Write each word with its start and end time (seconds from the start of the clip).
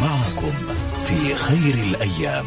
معكم 0.00 0.52
في 1.06 1.34
خير 1.34 1.74
الأيام. 1.74 2.46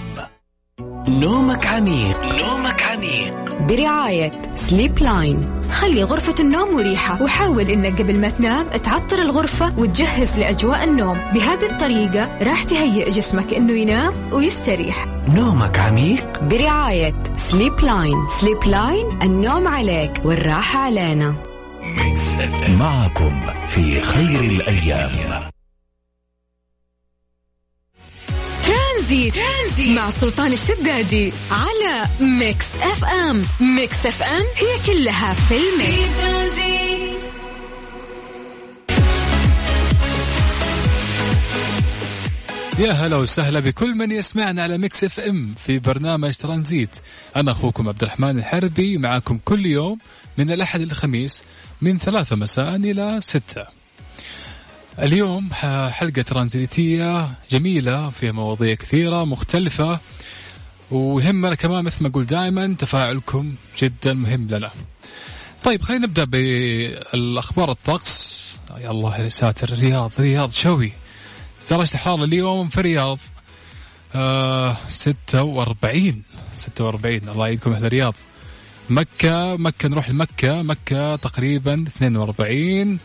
نومك 1.09 1.66
عميق. 1.66 2.25
نومك 2.25 2.83
عميق. 2.83 3.61
برعاية 3.61 4.31
Sleep 4.56 5.00
Line 5.00 5.61
خلي 5.72 6.03
غرفة 6.03 6.35
النوم 6.40 6.75
مريحة 6.75 7.24
وحاول 7.24 7.69
إنك 7.69 8.02
قبل 8.02 8.16
ما 8.20 8.29
تنام 8.29 8.68
تعطر 8.68 9.20
الغرفة 9.21 9.79
وتجهز 9.79 10.39
لأجواء 10.39 10.84
النوم. 10.84 11.18
بهذه 11.34 11.71
الطريقة 11.71 12.37
راح 12.41 12.64
تهيئ 12.64 13.09
جسمك 13.09 13.54
إنه 13.54 13.73
ينام 13.73 14.13
ويستريح. 14.31 15.05
نومك 15.27 15.79
عميق. 15.79 16.43
برعاية 16.43 17.13
Sleep 17.38 17.79
Line 17.79 18.27
Sleep 18.29 18.63
Line 18.65 19.21
النوم 19.23 19.68
عليك 19.68 20.11
والراحة 20.25 20.79
علينا. 20.79 21.36
معكم 22.79 23.41
في 23.68 23.99
خير 23.99 24.39
الأيام. 24.39 25.50
ترانزيت. 29.11 29.36
ترانزيت. 29.36 29.97
مع 29.97 30.10
سلطان 30.10 30.54
الشدادي 30.54 31.33
على 31.52 32.08
Mix 32.20 32.66
FM. 32.76 33.46
Mix 33.60 34.05
FM 34.05 34.41
هي 34.42 34.86
كلها 34.86 35.34
في 35.34 35.56
ال 35.58 35.70
mix. 35.70 36.22
يا 42.80 42.92
هلا 42.92 43.16
وسهلا 43.18 43.60
بكل 43.60 43.96
من 43.96 44.12
يسمعنا 44.12 44.64
على 44.64 44.78
Mix 44.78 45.04
FM 45.04 45.55
في 45.66 45.80
برنامج 45.80 46.34
ترانزيت. 46.34 46.98
أنا 47.36 47.52
أخوكم 47.52 47.88
عبد 47.88 48.04
الرحمن 48.04 48.38
الحربي 48.38 48.98
معاكم 48.98 49.40
كل 49.46 49.66
يوم 49.66 49.98
من 50.38 50.52
الأحد 50.52 50.82
للخميس 50.82 51.44
من 51.82 51.98
ثلاثة 51.98 52.36
مساء 52.36 52.76
إلى 52.76 53.20
ستة. 53.22 53.82
اليوم 55.02 55.50
حلقة 55.91 56.22
ترانزيتية 56.22 57.32
جميلة 57.52 58.10
فيها 58.10 58.32
مواضيع 58.32 58.73
كثيرة 58.73 59.26
مختلفة 59.26 59.99
ويهمنا 60.91 61.55
كمان 61.55 61.84
مثل 61.84 62.04
ما 62.04 62.10
أقول 62.10 62.26
دائما 62.26 62.76
تفاعلكم 62.80 63.55
جدا 63.79 64.13
مهم 64.13 64.47
لنا. 64.47 64.72
طيب 65.63 65.81
خلينا 65.81 66.05
نبدأ 66.05 66.23
بالأخبار 66.23 67.72
الطقس. 67.72 68.41
يا 68.77 68.91
الله 68.91 69.17
يا 69.17 69.29
ساتر 69.29 69.73
رياض 69.79 70.11
رياض 70.19 70.52
شوي. 70.52 70.94
درجة 71.72 71.94
الحرارة 71.94 72.23
اليوم 72.23 72.69
في 72.69 72.77
الرياض 72.77 73.19
آه 74.16 74.77
46 74.89 76.22
46 76.55 77.29
الله 77.29 77.45
يعيدكم 77.45 77.73
أهل 77.73 77.85
الرياض 77.85 78.16
مكة 78.89 79.55
مكة 79.57 79.89
نروح 79.89 80.09
لمكة. 80.09 80.61
مكة 80.61 81.16
تقريبا 81.16 81.85
42 81.88 82.99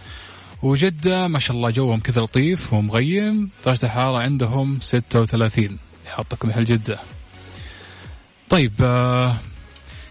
وجدة 0.62 1.28
ما 1.28 1.38
شاء 1.38 1.56
الله 1.56 1.70
جوهم 1.70 2.00
كذا 2.00 2.22
لطيف 2.22 2.72
ومغيم 2.72 3.50
درجة 3.66 3.86
الحرارة 3.86 4.18
عندهم 4.18 4.80
36 4.80 5.78
يحطكم 6.06 6.50
أهل 6.50 6.64
جدة. 6.64 6.98
طيب 8.48 8.72
آه، 8.80 9.36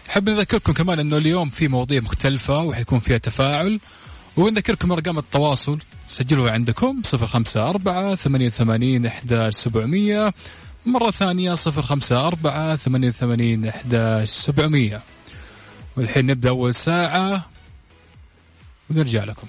حاب 0.08 0.28
نذكركم 0.28 0.72
كمان 0.72 0.98
إنه 0.98 1.16
اليوم 1.16 1.48
في 1.48 1.68
مواضيع 1.68 2.00
مختلفة 2.00 2.62
وحيكون 2.62 2.98
فيها 2.98 3.18
تفاعل 3.18 3.80
ونذكركم 4.36 4.92
أرقام 4.92 5.18
التواصل. 5.18 5.78
سجلوها 6.08 6.52
عندكم 6.52 7.02
054 7.14 8.16
88 8.16 9.06
11700 9.06 10.34
مرة 10.86 11.10
ثانية 11.10 11.54
054 11.54 12.76
88 12.76 13.66
11700 13.66 15.02
والحين 15.96 16.26
نبدأ 16.26 16.48
أول 16.48 16.74
ساعة 16.74 17.46
ونرجع 18.90 19.24
لكم. 19.24 19.46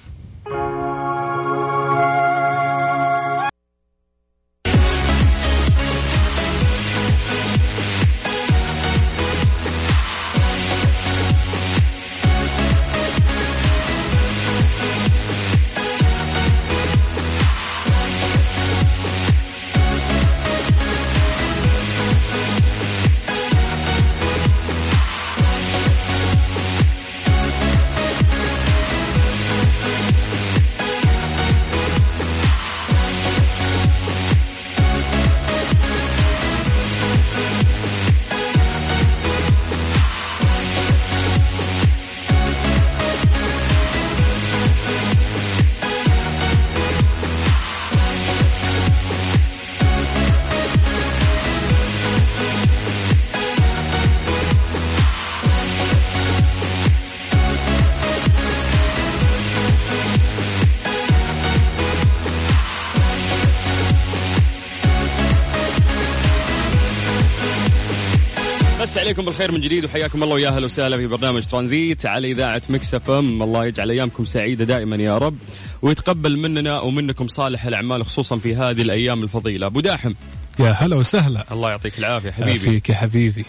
عليكم 69.18 69.30
بالخير 69.30 69.52
من 69.52 69.60
جديد 69.60 69.84
وحياكم 69.84 70.22
الله 70.22 70.34
ويا 70.34 70.48
أهلا 70.48 70.66
وسهلا 70.66 70.96
في 70.96 71.06
برنامج 71.06 71.46
ترانزيت 71.46 72.06
على 72.06 72.30
إذاعة 72.30 72.62
Mix 72.68 72.94
FM. 72.94 73.42
الله 73.42 73.66
يجعل 73.66 73.90
أيامكم 73.90 74.24
سعيدة 74.24 74.64
دائما 74.64 74.96
يا 74.96 75.18
رب 75.18 75.36
ويتقبل 75.82 76.38
مننا 76.38 76.80
ومنكم 76.80 77.28
صالح 77.28 77.64
الأعمال 77.64 78.04
خصوصا 78.04 78.36
في 78.36 78.54
هذه 78.54 78.82
الأيام 78.82 79.22
الفضيلة. 79.22 79.66
أبو 79.66 79.80
داحم. 79.80 80.12
يا 80.60 80.70
هلا 80.70 80.96
وسهلا. 80.96 81.44
الله 81.52 81.70
يعطيك 81.70 81.98
العافية 81.98 82.30
حبيبي. 82.30 82.58
فيك 82.58 82.88
يا 82.88 82.94
حبيبي. 82.94 83.44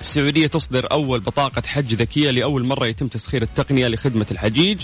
السعودية 0.00 0.46
تصدر 0.46 0.86
أول 0.92 1.20
بطاقة 1.20 1.62
حج 1.66 1.94
ذكية 1.94 2.30
لأول 2.30 2.66
مرة 2.66 2.86
يتم 2.86 3.08
تسخير 3.08 3.42
التقنية 3.42 3.88
لخدمة 3.88 4.26
الحجيج 4.30 4.78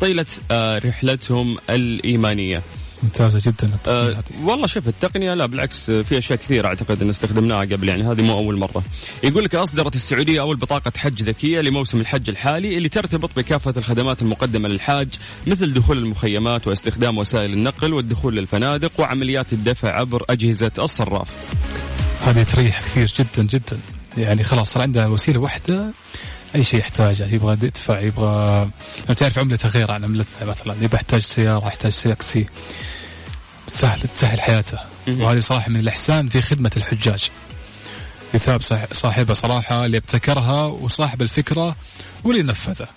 طيلة 0.00 0.26
آه، 0.50 0.78
رحلتهم 0.78 1.56
الإيمانية. 1.70 2.62
ممتازة 3.04 3.40
جدا 3.50 3.70
أه 3.88 4.16
والله 4.42 4.66
شوف 4.66 4.88
التقنية 4.88 5.34
لا 5.34 5.46
بالعكس 5.46 5.90
في 5.90 6.18
أشياء 6.18 6.38
كثيرة 6.38 6.66
أعتقد 6.66 7.02
إن 7.02 7.10
استخدمناها 7.10 7.60
قبل 7.60 7.88
يعني 7.88 8.04
هذه 8.04 8.22
مو 8.22 8.32
أول 8.32 8.58
مرة. 8.58 8.82
يقول 9.24 9.44
لك 9.44 9.54
أصدرت 9.54 9.96
السعودية 9.96 10.40
أول 10.40 10.56
بطاقة 10.56 10.92
حج 10.96 11.22
ذكية 11.22 11.60
لموسم 11.60 12.00
الحج 12.00 12.28
الحالي 12.30 12.76
اللي 12.76 12.88
ترتبط 12.88 13.30
بكافة 13.36 13.74
الخدمات 13.76 14.22
المقدمة 14.22 14.68
للحاج 14.68 15.08
مثل 15.46 15.74
دخول 15.74 15.98
المخيمات 15.98 16.66
واستخدام 16.66 17.18
وسائل 17.18 17.52
النقل 17.52 17.92
والدخول 17.92 18.36
للفنادق 18.36 18.92
وعمليات 18.98 19.52
الدفع 19.52 19.98
عبر 19.98 20.24
أجهزة 20.30 20.72
الصراف. 20.78 21.28
هذه 22.26 22.42
تريح 22.42 22.80
كثير 22.84 23.12
جدا 23.18 23.42
جدا 23.42 23.78
يعني 24.18 24.44
خلاص 24.44 24.72
صار 24.72 24.82
عندها 24.82 25.06
وسيلة 25.06 25.40
واحدة 25.40 25.92
أي 26.54 26.64
شيء 26.64 26.80
يحتاجه 26.80 27.34
يبغى 27.34 27.52
يدفع 27.52 28.00
يبغى 28.00 28.70
تعرف 29.16 29.38
عملته 29.38 29.68
غير 29.68 29.90
عن 29.90 30.04
عملتنا 30.04 30.48
مثلا 30.50 30.74
يبغى 30.82 30.96
يحتاج 30.96 31.20
سيارة 31.20 31.66
يحتاج 31.66 32.02
تاكسي 32.02 32.46
سهل 33.68 34.00
تسهل 34.14 34.40
حياته. 34.40 34.78
وهذه 35.08 35.38
صراحة 35.38 35.70
من 35.70 35.80
الأحسان 35.80 36.28
في 36.28 36.42
خدمة 36.42 36.70
الحجاج. 36.76 37.30
يثاب 38.34 38.60
صاحبها 38.92 39.34
صراحة 39.34 39.86
اللي 39.86 39.96
ابتكرها 39.96 40.64
وصاحب 40.66 41.22
الفكرة 41.22 41.76
واللي 42.24 42.42
نفذها 42.42 42.88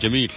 جميل. 0.00 0.32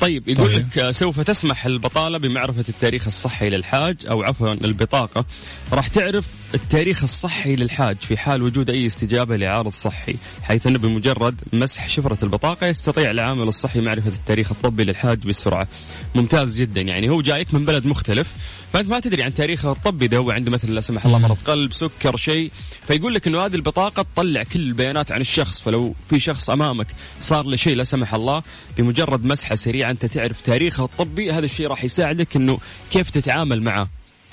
طيب 0.00 0.28
يقول 0.28 0.54
طيب. 0.54 0.66
لك 0.76 0.90
سوف 0.90 1.20
تسمح 1.20 1.66
البطالة 1.66 2.18
بمعرفة 2.18 2.64
التاريخ 2.68 3.06
الصحي 3.06 3.50
للحاج 3.50 3.96
أو 4.10 4.22
عفوا 4.22 4.52
البطاقة 4.52 5.24
راح 5.72 5.88
تعرف 5.88 6.28
التاريخ 6.54 7.02
الصحي 7.02 7.56
للحاج 7.56 7.96
في 7.96 8.16
حال 8.16 8.42
وجود 8.42 8.70
أي 8.70 8.86
استجابة 8.86 9.36
لعارض 9.36 9.72
صحي 9.72 10.16
حيث 10.42 10.66
أنه 10.66 10.78
بمجرد 10.78 11.40
مسح 11.52 11.88
شفرة 11.88 12.24
البطاقة 12.24 12.66
يستطيع 12.66 13.10
العامل 13.10 13.48
الصحي 13.48 13.80
معرفة 13.80 14.10
التاريخ 14.10 14.50
الطبي 14.50 14.84
للحاج 14.84 15.18
بسرعة. 15.26 15.68
ممتاز 16.14 16.60
جدا. 16.60 16.80
يعني 16.80 17.10
هو 17.10 17.22
جايك 17.22 17.54
من 17.54 17.64
بلد 17.64 17.86
مختلف 17.86 18.32
فأنت 18.76 18.88
ما 18.88 19.00
تدري 19.00 19.22
عن 19.22 19.34
تاريخه 19.34 19.72
الطبي 19.72 20.06
ده 20.06 20.16
هو 20.18 20.30
عنده 20.30 20.50
مثلا 20.50 20.70
لا 20.70 20.80
سمح 20.80 21.06
الله 21.06 21.18
مرض 21.18 21.36
قلب 21.46 21.72
سكر 21.72 22.16
شيء. 22.16 22.50
فيقول 22.88 23.14
لك 23.14 23.26
أنه 23.26 23.46
هذه 23.46 23.54
البطاقة 23.54 24.02
تطلع 24.14 24.42
كل 24.42 24.60
البيانات 24.60 25.12
عن 25.12 25.20
الشخص 25.20 25.60
فلو 25.60 25.94
في 26.10 26.20
شخص 26.20 26.50
أمامك 26.50 26.86
صار 27.20 27.46
له 27.46 27.56
شيء 27.56 27.76
لا 27.76 27.84
سمح 27.84 28.14
الله 28.14 28.42
بمجرد 28.78 29.24
مسحة 29.24 29.54
سريعة 29.54 29.90
أنت 29.90 30.06
تعرف 30.06 30.40
تاريخه 30.40 30.84
الطبي 30.84 31.32
هذا 31.32 31.44
الشيء 31.44 31.66
راح 31.66 31.84
يساعدك 31.84 32.36
أنه 32.36 32.58
كيف 32.90 33.10
تتعامل 33.10 33.62
معه. 33.62 33.88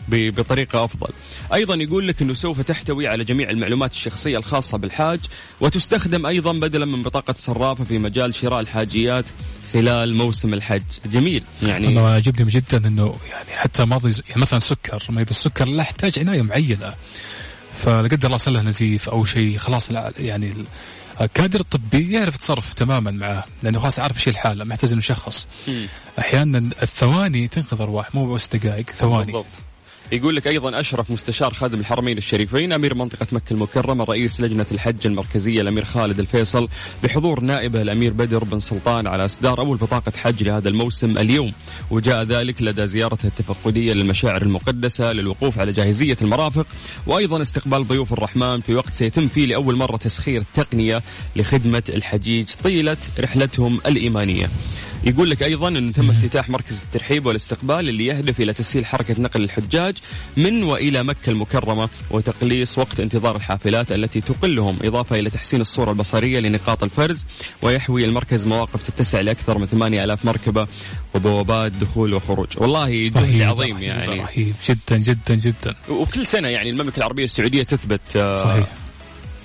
بطريقة 0.10 0.84
أفضل. 0.86 1.10
أيضا 1.54 1.76
يقول 1.76 2.08
لك 2.08 2.22
أنه 2.22 2.34
سوف 2.34 2.62
تحتوي 2.62 3.08
على 3.08 3.24
جميع 3.24 3.50
المعلومات 3.50 3.92
الشخصية 3.92 4.38
الخاصة 4.38 4.78
بالحاج 4.78 5.20
وتستخدم 5.62 6.26
أيضا 6.26 6.52
بدلا 6.54 6.86
من 6.86 7.04
بطاقة 7.04 7.34
صرافة 7.38 7.84
في 7.84 7.98
مجال 7.98 8.36
شراء 8.36 8.60
الحاجيات 8.60 9.26
خلال 9.74 10.16
موسم 10.16 10.54
الحج. 10.54 10.84
جميل. 11.06 11.44
يعني 11.64 11.88
أنا 11.88 12.08
عجبني 12.14 12.52
جدا 12.52 12.88
إنه 12.88 13.16
يعني 13.32 13.58
حتى 13.60 13.86
مرضى 13.86 14.22
يعني 14.30 14.42
مثلا 14.42 14.60
سكر 14.60 15.04
مريض 15.10 15.30
السكر 15.30 15.66
لا 15.68 15.82
يحتاج 15.84 16.20
عناية 16.20 16.42
معينة. 16.42 16.94
فلا 17.76 18.08
قدر 18.08 18.26
الله 18.26 18.38
صار 18.38 18.54
له 18.54 18.62
نزيف 18.62 19.10
أو 19.10 19.24
شيء 19.26 19.58
خلاص 19.58 19.90
يعني 20.20 20.50
ال- 20.50 20.66
الكادر 21.22 21.60
الطبي 21.60 22.12
يعرف 22.14 22.36
يتصرف 22.36 22.74
تماما 22.74 23.12
معاه 23.12 23.44
لأنه 23.64 23.80
خلاص 23.80 24.00
عارف 24.00 24.18
إيش 24.18 24.28
الحالة 24.28 24.64
ما 24.64 24.74
يحتاج 24.74 24.90
انه 24.92 25.00
يشخص 25.00 25.48
أحيانا 26.20 26.58
الثواني 26.82 27.48
تنقذ 27.48 27.82
أرواح 27.82 28.16
مو 28.16 28.34
بس 28.34 28.48
دقائق 28.48 28.90
ثواني. 28.90 29.26
بالضبط. 29.26 29.46
يقول 30.12 30.36
لك 30.36 30.48
أيضا 30.48 30.80
أشرف 30.80 31.12
مستشار 31.12 31.54
خادم 31.54 31.80
الحرمين 31.80 32.18
الشريفين 32.18 32.72
أمير 32.74 32.96
منطقة 32.96 33.28
مكة 33.32 33.54
المكرمة 33.54 34.04
رئيس 34.04 34.42
لجنة 34.42 34.66
الحج 34.72 34.96
المركزية 35.08 35.62
الأمير 35.62 35.84
خالد 35.86 36.20
الفيصل 36.20 36.68
بحضور 37.04 37.40
نائبه 37.40 37.82
الأمير 37.82 38.14
بدر 38.14 38.44
بن 38.44 38.60
سلطان 38.60 39.08
على 39.08 39.26
إصدار 39.26 39.60
أول 39.60 39.78
بطاقة 39.78 40.12
حج 40.18 40.44
لهذا 40.44 40.70
الموسم 40.70 41.18
اليوم 41.18 41.52
وجاء 41.92 42.24
ذلك 42.24 42.62
لدى 42.62 42.88
زيارته 42.88 43.28
التفقديه 43.28 43.94
للمشاعر 43.94 44.42
المقدسة 44.42 45.12
للوقوف 45.12 45.60
على 45.60 45.72
جاهزية 45.72 46.18
المرافق 46.22 46.66
وأيضا 47.08 47.42
استقبال 47.42 47.88
ضيوف 47.88 48.14
الرحمن 48.14 48.60
في 48.60 48.76
وقت 48.76 48.94
سيتم 48.94 49.28
فيه 49.28 49.46
لأول 49.46 49.76
مرة 49.76 49.98
تسخير 49.98 50.44
تقنية 50.54 51.02
لخدمة 51.36 51.84
الحجيج 51.90 52.48
طيلة 52.64 52.98
رحلتهم 53.20 53.80
الإيمانية. 53.88 54.50
يقول 55.06 55.30
لك 55.30 55.44
أيضا 55.44 55.68
انه 55.68 55.92
تم 55.92 56.10
افتتاح 56.10 56.50
مركز 56.50 56.82
الترحيب 56.82 57.26
والاستقبال 57.26 57.90
اللي 57.90 58.06
يهدف 58.06 58.42
إلى 58.42 58.54
تسهيل 58.54 58.86
حركة 58.86 59.16
نقل 59.22 59.44
الحجاج 59.44 59.98
من 60.38 60.64
وإلى 60.64 61.04
مكة 61.04 61.30
المكرمة 61.30 61.90
وتقليص 62.12 62.78
وقت 62.78 63.00
انتظار 63.00 63.36
الحافلات 63.36 63.92
التي 63.92 64.22
تقلهم 64.22 64.78
إضافة 64.84 65.20
إلى 65.20 65.30
تحسين 65.30 65.62
الصورة 65.62 65.92
البصرية 65.92 66.40
لنقاط 66.40 66.84
الفرز 66.84 67.26
ويحوي 67.62 68.06
المركز 68.06 68.46
مواقف 68.46 68.90
تتسع 68.90 69.22
لاكثر 69.22 69.58
من 69.58 69.66
8000 69.66 70.26
مركبة 70.26 70.68
وبوابات 71.16 71.72
دخول 71.72 72.14
وخروج. 72.14 72.48
والله 72.58 73.08
جهد 73.08 73.42
عظيم 73.42 73.78
يعني. 73.82 74.22
رهيب. 74.22 74.54
جدا 74.70 74.98
جدا 74.98 75.36
جدا. 75.36 75.76
وكل 75.90 76.28
سنة 76.28 76.48
يعني 76.48 76.70
المملكة 76.70 76.98
العربية 76.98 77.24
السعودية 77.24 77.64
تثبت 77.64 78.02
آه، 78.16 78.34
صحيح. 78.34 78.68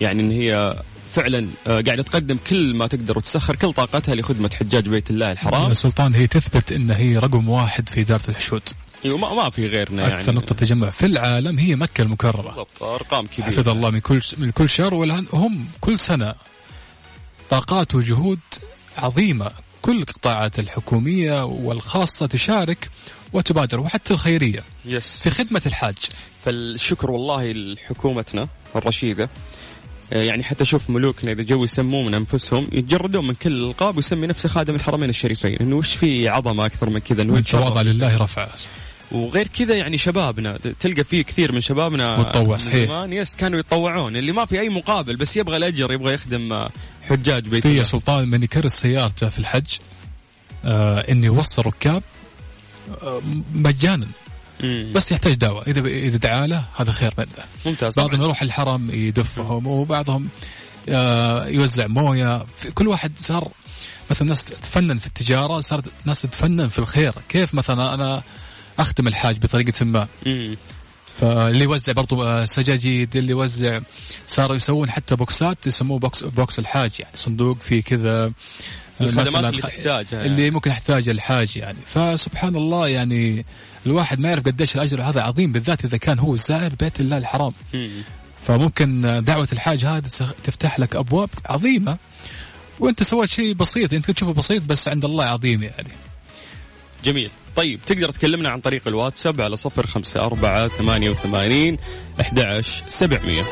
يعني 0.00 0.22
إن 0.22 0.30
هي 0.30 0.82
فعلا 1.14 1.48
آه، 1.66 1.80
قاعدة 1.80 2.02
تقدم 2.02 2.36
كل 2.36 2.74
ما 2.74 2.86
تقدر 2.86 3.18
وتسخر 3.18 3.56
كل 3.56 3.72
طاقتها 3.72 4.14
لخدمة 4.14 4.50
حجاج 4.54 4.88
بيت 4.88 5.10
الله 5.10 5.32
الحرام. 5.32 5.74
سلطان 5.74 6.14
هي 6.14 6.26
تثبت 6.26 6.72
إن 6.72 6.90
هي 6.90 7.16
رقم 7.16 7.48
واحد 7.48 7.88
في 7.88 8.00
إدارة 8.00 8.22
الحشود. 8.28 8.62
أيوه 9.04 9.18
ما, 9.18 9.34
ما 9.34 9.50
في 9.50 9.66
غيرنا 9.66 10.08
أكثر 10.08 10.26
يعني. 10.26 10.36
نقطة 10.36 10.54
تجمع 10.54 10.90
في 10.90 11.06
العالم 11.06 11.58
هي 11.58 11.76
مكة 11.76 12.02
المكرمة. 12.02 12.42
بالضبط 12.42 12.82
أرقام 12.82 13.26
كبيرة. 13.26 13.46
حفظ 13.46 13.68
الله 13.68 13.90
من 13.90 14.00
كل 14.00 14.20
من 14.38 14.50
كل 14.50 14.68
شر 14.68 14.94
والآن 14.94 15.26
هم 15.32 15.66
كل 15.80 15.98
سنة 15.98 16.34
طاقات 17.50 17.94
وجهود 17.94 18.40
عظيمة. 18.98 19.50
كل 19.82 19.98
القطاعات 19.98 20.58
الحكومية 20.58 21.44
والخاصة 21.44 22.26
تشارك 22.26 22.90
وتبادر 23.32 23.80
وحتى 23.80 24.14
الخيرية. 24.14 24.62
يس 24.84 25.22
في 25.22 25.30
خدمة 25.30 25.62
الحاج. 25.66 25.96
فالشكر 26.44 27.10
والله 27.10 27.52
لحكومتنا 27.52 28.48
الرشيدة. 28.76 29.28
يعني 30.12 30.44
حتى 30.44 30.64
شوف 30.64 30.90
ملوكنا 30.90 31.32
إذا 31.32 31.42
جو 31.42 31.64
يسمون 31.64 32.06
من 32.06 32.14
أنفسهم 32.14 32.68
يتجردون 32.72 33.26
من 33.26 33.34
كل 33.34 33.52
الألقاب 33.52 33.96
ويسمي 33.96 34.26
نفسه 34.26 34.48
خادم 34.48 34.74
الحرمين 34.74 35.10
الشريفين 35.10 35.56
إنه 35.60 35.76
وش 35.76 35.94
في 35.94 36.28
عظمة 36.28 36.66
أكثر 36.66 36.90
من 36.90 36.98
كذا 36.98 37.22
إنه 37.22 37.32
من 37.32 37.40
يتشرف. 37.40 37.60
تواضع 37.62 37.82
لله 37.82 38.16
رفعه 38.16 38.50
وغير 39.12 39.48
كذا 39.48 39.76
يعني 39.76 39.98
شبابنا 39.98 40.58
تلقى 40.80 41.04
فيه 41.04 41.22
كثير 41.22 41.52
من 41.52 41.60
شبابنا 41.60 42.18
متطوع، 42.18 42.56
صحيح. 42.56 42.88
زمان 42.88 43.12
يس 43.12 43.36
كانوا 43.36 43.58
يتطوعون 43.58 44.16
اللي 44.16 44.32
ما 44.32 44.44
في 44.44 44.60
أي 44.60 44.68
مقابل 44.68 45.16
بس 45.16 45.36
يبغى 45.36 45.56
الأجر 45.56 45.92
يبغى 45.92 46.14
يخدم 46.14 46.52
آه، 46.52 46.70
حجاج 47.08 47.48
بيت 47.48 47.66
في. 47.66 47.84
سلطان 47.84 48.28
من 48.28 48.42
يكرس 48.42 48.72
سيارته 48.72 49.28
في 49.28 49.38
الحج 49.38 49.66
آه 50.64 50.98
انه 50.98 51.26
يوصل 51.26 51.62
ركاب 51.66 52.02
آه 53.02 53.22
مجانا 53.54 54.06
مم. 54.62 54.92
بس 54.94 55.12
يحتاج 55.12 55.34
دواء 55.34 55.70
إذا 55.70 55.80
إذا 55.80 56.16
دعا 56.16 56.46
له 56.46 56.64
هذا 56.76 56.92
خير 56.92 57.14
منه 57.18 57.28
ممتاز 57.66 57.94
بعضهم 57.96 58.12
طبعاً. 58.12 58.24
يروح 58.24 58.42
الحرم 58.42 58.90
يدفهم 58.90 59.66
وبعضهم 59.66 60.28
آه، 60.88 61.46
يوزع 61.46 61.86
موية 61.86 62.46
كل 62.74 62.88
واحد 62.88 63.12
صار 63.16 63.48
مثلا 64.10 64.28
ناس 64.28 64.44
تتفنن 64.44 64.96
في 64.96 65.06
التجارة 65.06 65.60
صارت 65.60 65.92
ناس 66.04 66.22
تتفنن 66.22 66.68
في 66.68 66.78
الخير 66.78 67.12
كيف 67.28 67.54
مثلا 67.54 67.94
أنا 67.94 68.22
اخدم 68.78 69.06
الحاج 69.08 69.38
بطريقة 69.38 69.84
ما 69.84 70.08
مم. 70.26 70.56
فاللي 71.16 71.64
يوزع 71.64 71.92
برضو 71.92 72.22
آه، 72.22 72.44
سجاجيد 72.44 73.16
اللي 73.16 73.30
يوزع 73.30 73.80
صاروا 74.26 74.56
يسوون 74.56 74.90
حتى 74.90 75.16
بوكسات 75.16 75.66
يسموه 75.66 75.98
box 75.98 76.22
box 76.24 76.58
الحاج 76.58 76.90
يعني 76.98 77.16
صندوق 77.16 77.58
فيه 77.58 77.82
كذا 77.82 78.32
الخدمات 79.00 79.44
اللي 79.44 79.62
تحتاجها 79.62 80.06
يعني. 80.12 80.26
اللي 80.26 80.50
ممكن 80.50 80.70
يحتاجها 80.70 81.12
الحاج 81.12 81.56
يعني. 81.56 81.78
فسبحان 81.86 82.56
الله 82.56 82.88
يعني 82.88 83.44
الواحد 83.86 84.20
ما 84.20 84.28
يعرف 84.28 84.42
قديش 84.44 84.74
الأجر 84.76 85.02
هذا 85.02 85.20
عظيم 85.20 85.52
بالذات 85.52 85.84
إذا 85.84 85.96
كان 85.96 86.18
هو 86.18 86.36
زائر 86.36 86.72
بيت 86.80 87.00
الله 87.00 87.18
الحرام. 87.18 87.52
مم. 87.74 87.90
فممكن 88.44 89.20
دعوة 89.24 89.48
الحاج 89.52 90.02
تسخ- 90.02 90.34
تفتح 90.44 90.78
لك 90.80 90.96
أبواب 90.96 91.30
عظيمة. 91.46 91.96
وأنت 92.80 93.02
سويت 93.02 93.30
شيء 93.30 93.54
بسيط 93.54 93.92
أنت 93.92 94.10
تشوفه 94.10 94.32
بسيط 94.32 94.64
بس 94.64 94.88
عند 94.88 95.04
الله 95.04 95.24
عظيم 95.24 95.62
يعني. 95.62 95.88
جميل. 97.04 97.30
طيب 97.56 97.80
تقدر 97.86 98.10
تكلمنا 98.10 98.48
عن 98.48 98.60
طريق 98.60 98.82
الواتساب 98.88 99.40
على 99.40 99.56
صفر 99.56 99.86
خمسة 99.86 100.20
أربعة 100.20 100.68
ثمانية 100.68 101.10
وثمانين 101.10 101.78
أحد 102.20 102.38
عشر 102.38 102.82
سبعمية. 102.88 103.44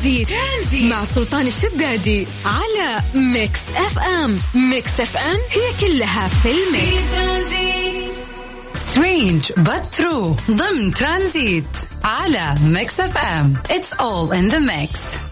ترانزيت. 0.00 0.28
ترانزيت. 0.28 0.90
مع 0.92 1.04
سلطان 1.04 1.46
الشدادي 1.46 2.26
على 2.44 3.02
Mix 3.14 3.60
FM. 3.76 4.38
Mix 4.54 5.00
FM 5.00 5.36
هي 5.50 5.80
كلها 5.80 6.28
في 6.28 6.50
ال 6.50 6.61
mix. 6.61 7.04
strange 8.74 9.29
but 9.29 9.52
true. 9.96 10.50
ضمن 10.50 10.94
ترانزيت 10.94 11.64
على 12.04 12.54
Mix 12.62 13.00
FM. 13.00 13.56
It's 13.68 13.92
all 13.98 14.32
in 14.32 14.54
the 14.54 14.60
mix. 14.60 15.29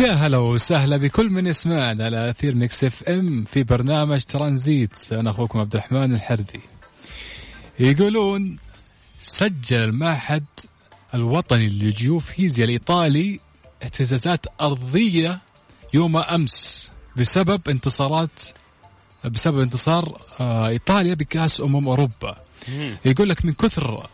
يا 0.00 0.12
هلا 0.12 0.38
وسهلا 0.38 0.96
بكل 0.96 1.30
من 1.30 1.46
يسمعنا 1.46 2.04
على 2.04 2.30
أثير 2.30 2.54
Mix 2.54 2.84
FM 2.84 3.44
في 3.44 3.62
برنامج 3.62 4.22
ترانزيت. 4.22 5.12
أنا 5.12 5.30
أخوكم 5.30 5.58
عبد 5.58 5.74
الرحمن 5.74 6.14
الحربي 6.14 6.60
يقولون 7.80 8.58
سجل 9.20 9.76
المعهد 9.78 10.44
الوطني 11.14 11.68
للجيوفيزياء 11.68 12.64
الإيطالي 12.64 13.40
اهتزازات 13.82 14.46
أرضية 14.60 15.40
يوم 15.94 16.16
أمس 16.16 16.90
بسبب 17.16 17.68
انتصارات 17.68 18.40
بسبب 19.24 19.58
انتصار 19.58 20.20
آه، 20.40 20.68
إيطاليا 20.68 21.14
بكأس 21.14 21.60
أمم 21.60 21.88
أوروبا. 21.88 22.36
يقول 23.04 23.28
لك 23.28 23.44
من 23.44 23.52
كثر 23.52 24.06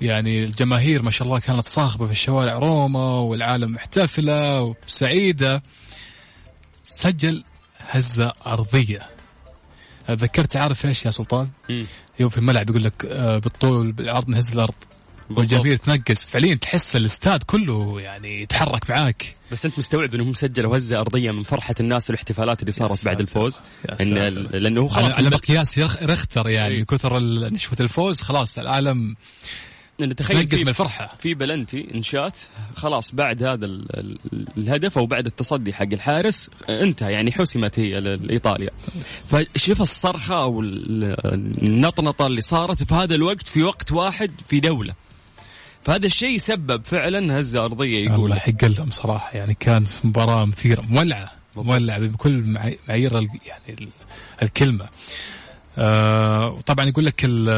يعني 0.00 0.44
الجماهير 0.44 1.02
ما 1.02 1.10
شاء 1.10 1.28
الله 1.28 1.38
كانت 1.38 1.64
صاخبة 1.64 2.06
في 2.06 2.12
الشوارع 2.12 2.58
روما 2.58 3.18
والعالم 3.18 3.72
محتفلة 3.72 4.62
وسعيدة. 4.86 5.62
سجل 6.84 7.44
هزة 7.80 8.32
أرضية. 8.46 9.10
ذكرت 10.10 10.56
عارف 10.56 10.86
إيش 10.86 11.06
يا 11.06 11.10
سلطان؟ 11.10 11.48
مم. 11.70 11.86
يوم 12.20 12.30
في 12.30 12.38
الملعب 12.38 12.70
يقول 12.70 12.84
لك 12.84 13.04
آه، 13.04 13.38
بالطول 13.38 13.92
بالعرض 13.92 14.28
نهز 14.28 14.52
الأرض. 14.52 14.74
والجماهير 15.30 15.76
تنقز. 15.76 16.24
فعليا 16.24 16.54
تحس 16.54 16.96
الاستاد 16.96 17.42
كله 17.42 18.00
يعني 18.00 18.42
يتحرك 18.42 18.90
معاك. 18.90 19.36
بس 19.52 19.66
أنت 19.66 19.78
مستوعب 19.78 20.14
أنهم 20.14 20.34
سجلوا 20.34 20.76
هزة 20.76 21.00
أرضية 21.00 21.30
من 21.30 21.42
فرحة 21.42 21.74
الناس 21.80 22.10
والاحتفالات 22.10 22.60
اللي 22.60 22.72
صارت 22.72 23.04
بعد 23.04 23.20
الفوز؟ 23.20 23.60
هو 24.78 24.88
على, 24.88 25.02
خلاص 25.02 25.14
على 25.14 25.30
مقياس 25.30 25.78
رختر 26.02 26.48
يعني. 26.48 26.74
إيه. 26.74 26.84
كثر 26.84 27.20
نشوة 27.50 27.76
الفوز 27.80 28.20
خلاص 28.22 28.58
العالم 28.58 29.16
لأن 29.98 30.16
تخيل 30.16 30.36
تنقز 30.40 30.58
في- 30.58 30.62
من 30.64 30.68
الفرحة. 30.68 31.12
في 31.18 31.34
بلنتي 31.34 31.88
انشأت 31.94 32.38
خلاص 32.76 33.14
بعد 33.14 33.42
هذا 33.42 33.66
ال 33.66 33.86
ال 33.98 34.18
الهدف 34.58 34.98
أو 34.98 35.06
بعد 35.06 35.26
التصدي 35.26 35.74
حق 35.74 35.92
الحارس 35.92 36.50
انتهى 36.68 37.12
يعني 37.12 37.32
حسمت 37.32 37.78
هي 37.78 38.00
لإيطاليا. 38.00 38.70
فشوف 39.30 39.80
الصرخة 39.82 40.42
أو 40.42 40.60
ال- 40.60 41.16
النطنطة 41.62 42.26
اللي 42.26 42.40
صارت 42.40 42.82
في 42.82 42.94
هذا 42.94 43.14
الوقت 43.14 43.48
في 43.48 43.62
وقت 43.62 43.92
واحد 43.92 44.30
في 44.48 44.60
دولة. 44.60 44.94
فهذا 45.82 46.06
الشيء 46.06 46.38
سبب 46.38 46.84
فعلا 46.84 47.40
هزة 47.40 47.64
أرضية 47.64 48.04
يقول. 48.06 48.24
الله 48.24 48.36
يحق 48.36 48.64
لهم 48.64 48.90
صراحة 48.90 49.36
يعني 49.36 49.54
كان 49.60 49.84
في 49.84 50.06
مباراة 50.06 50.44
مثيرة 50.44 50.80
مولعة 50.82 51.30
مولعة 51.56 51.98
بكل 51.98 52.32
معاي- 52.42 52.78
معايير 52.88 53.12
يعني 53.14 53.28
ال- 53.80 53.88
الكلمة. 54.42 54.84
آه 54.84 54.88
وطبعا 55.78 56.84
يقول 56.86 57.06
لك 57.06 57.24
ال- 57.24 57.48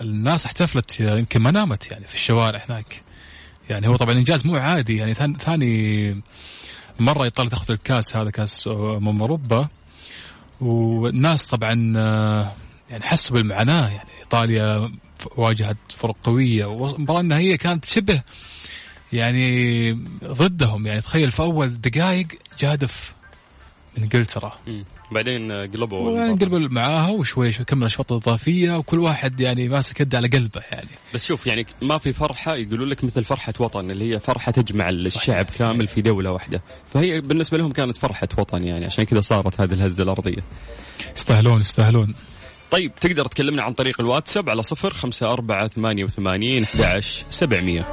الناس 0.00 0.46
احتفلت 0.46 1.00
يمكن 1.00 1.40
ما 1.40 1.50
نامت 1.50 1.92
يعني 1.92 2.06
في 2.06 2.14
الشوارع 2.14 2.62
هناك. 2.68 3.02
يعني 3.70 3.88
هو 3.88 3.96
طبعا 3.96 4.12
إنجاز 4.14 4.46
مو 4.46 4.56
عادي 4.56 4.96
يعني 4.96 5.14
ثاني 5.14 6.20
مرة 7.00 7.24
ايطاليا 7.24 7.50
تاخذ 7.50 7.72
الكاس 7.72 8.16
هذا 8.16 8.30
كاس 8.30 8.66
امم 8.68 9.20
أوروبا. 9.20 9.68
والناس 10.60 11.46
طبعا 11.48 11.92
آه، 11.96 12.52
يعني 12.90 13.04
حسوا 13.04 13.36
بالمعاناة 13.36 13.88
يعني 13.88 14.08
إيطاليا 14.20 14.92
واجهت 15.36 15.76
فرق 15.88 16.16
قوية 16.22 16.64
والمباراة 16.64 17.20
النهائية 17.20 17.56
كانت 17.56 17.84
شبه 17.84 18.22
يعني 19.12 19.92
ضدهم. 20.24 20.86
يعني 20.86 21.00
تخيل 21.00 21.30
في 21.30 21.42
أول 21.42 21.80
دقائق 21.80 22.26
جادف 22.58 23.14
انجلترا. 23.98 24.52
بعدين 25.12 25.52
قلبوا 25.52 25.98
وانقلبوا 25.98 26.58
معاها 26.58 27.10
وشوي 27.10 27.52
شوي 27.52 27.64
كمل 27.64 27.86
اشواط 27.86 28.12
اضافيه 28.12 28.76
وكل 28.76 28.98
واحد 28.98 29.40
يعني 29.40 29.68
ماسك 29.68 30.00
يده 30.00 30.18
على 30.18 30.28
قلبه 30.28 30.62
يعني. 30.72 30.88
بس 31.14 31.24
شوف 31.24 31.46
يعني 31.46 31.66
ما 31.82 31.98
في 31.98 32.12
فرحة 32.12 32.54
يقولوا 32.54 32.86
لك 32.86 33.04
مثل 33.04 33.24
فرحة 33.24 33.54
وطن 33.58 33.90
اللي 33.90 34.14
هي 34.14 34.20
فرحة 34.20 34.52
تجمع 34.52 34.88
الشعب 34.88 35.46
صحيح. 35.48 35.58
كامل 35.58 35.86
في 35.86 36.02
دولة 36.02 36.30
واحدة. 36.30 36.62
فهي 36.92 37.20
بالنسبة 37.20 37.58
لهم 37.58 37.70
كانت 37.70 37.96
فرحة 37.96 38.28
وطن 38.38 38.64
يعني 38.64 38.84
عشان 38.84 39.04
كذا 39.04 39.20
صارت 39.20 39.60
هذه 39.60 39.72
الهزة 39.72 40.04
الأرضية. 40.04 40.44
يستاهلون 41.16 41.60
يستاهلون 41.60 42.14
طيب 42.70 42.94
تقدر 42.94 43.26
تكلمنا 43.26 43.62
عن 43.62 43.72
طريق 43.72 44.00
الواتساب 44.00 44.50
على 44.50 44.62
صفر 44.62 44.94
خمسة 44.94 45.32
أربعة 45.32 45.68
ثمانية 45.68 46.04
وثمانين 46.04 46.64
أحد 46.64 47.02
سبعمية. 47.30 47.84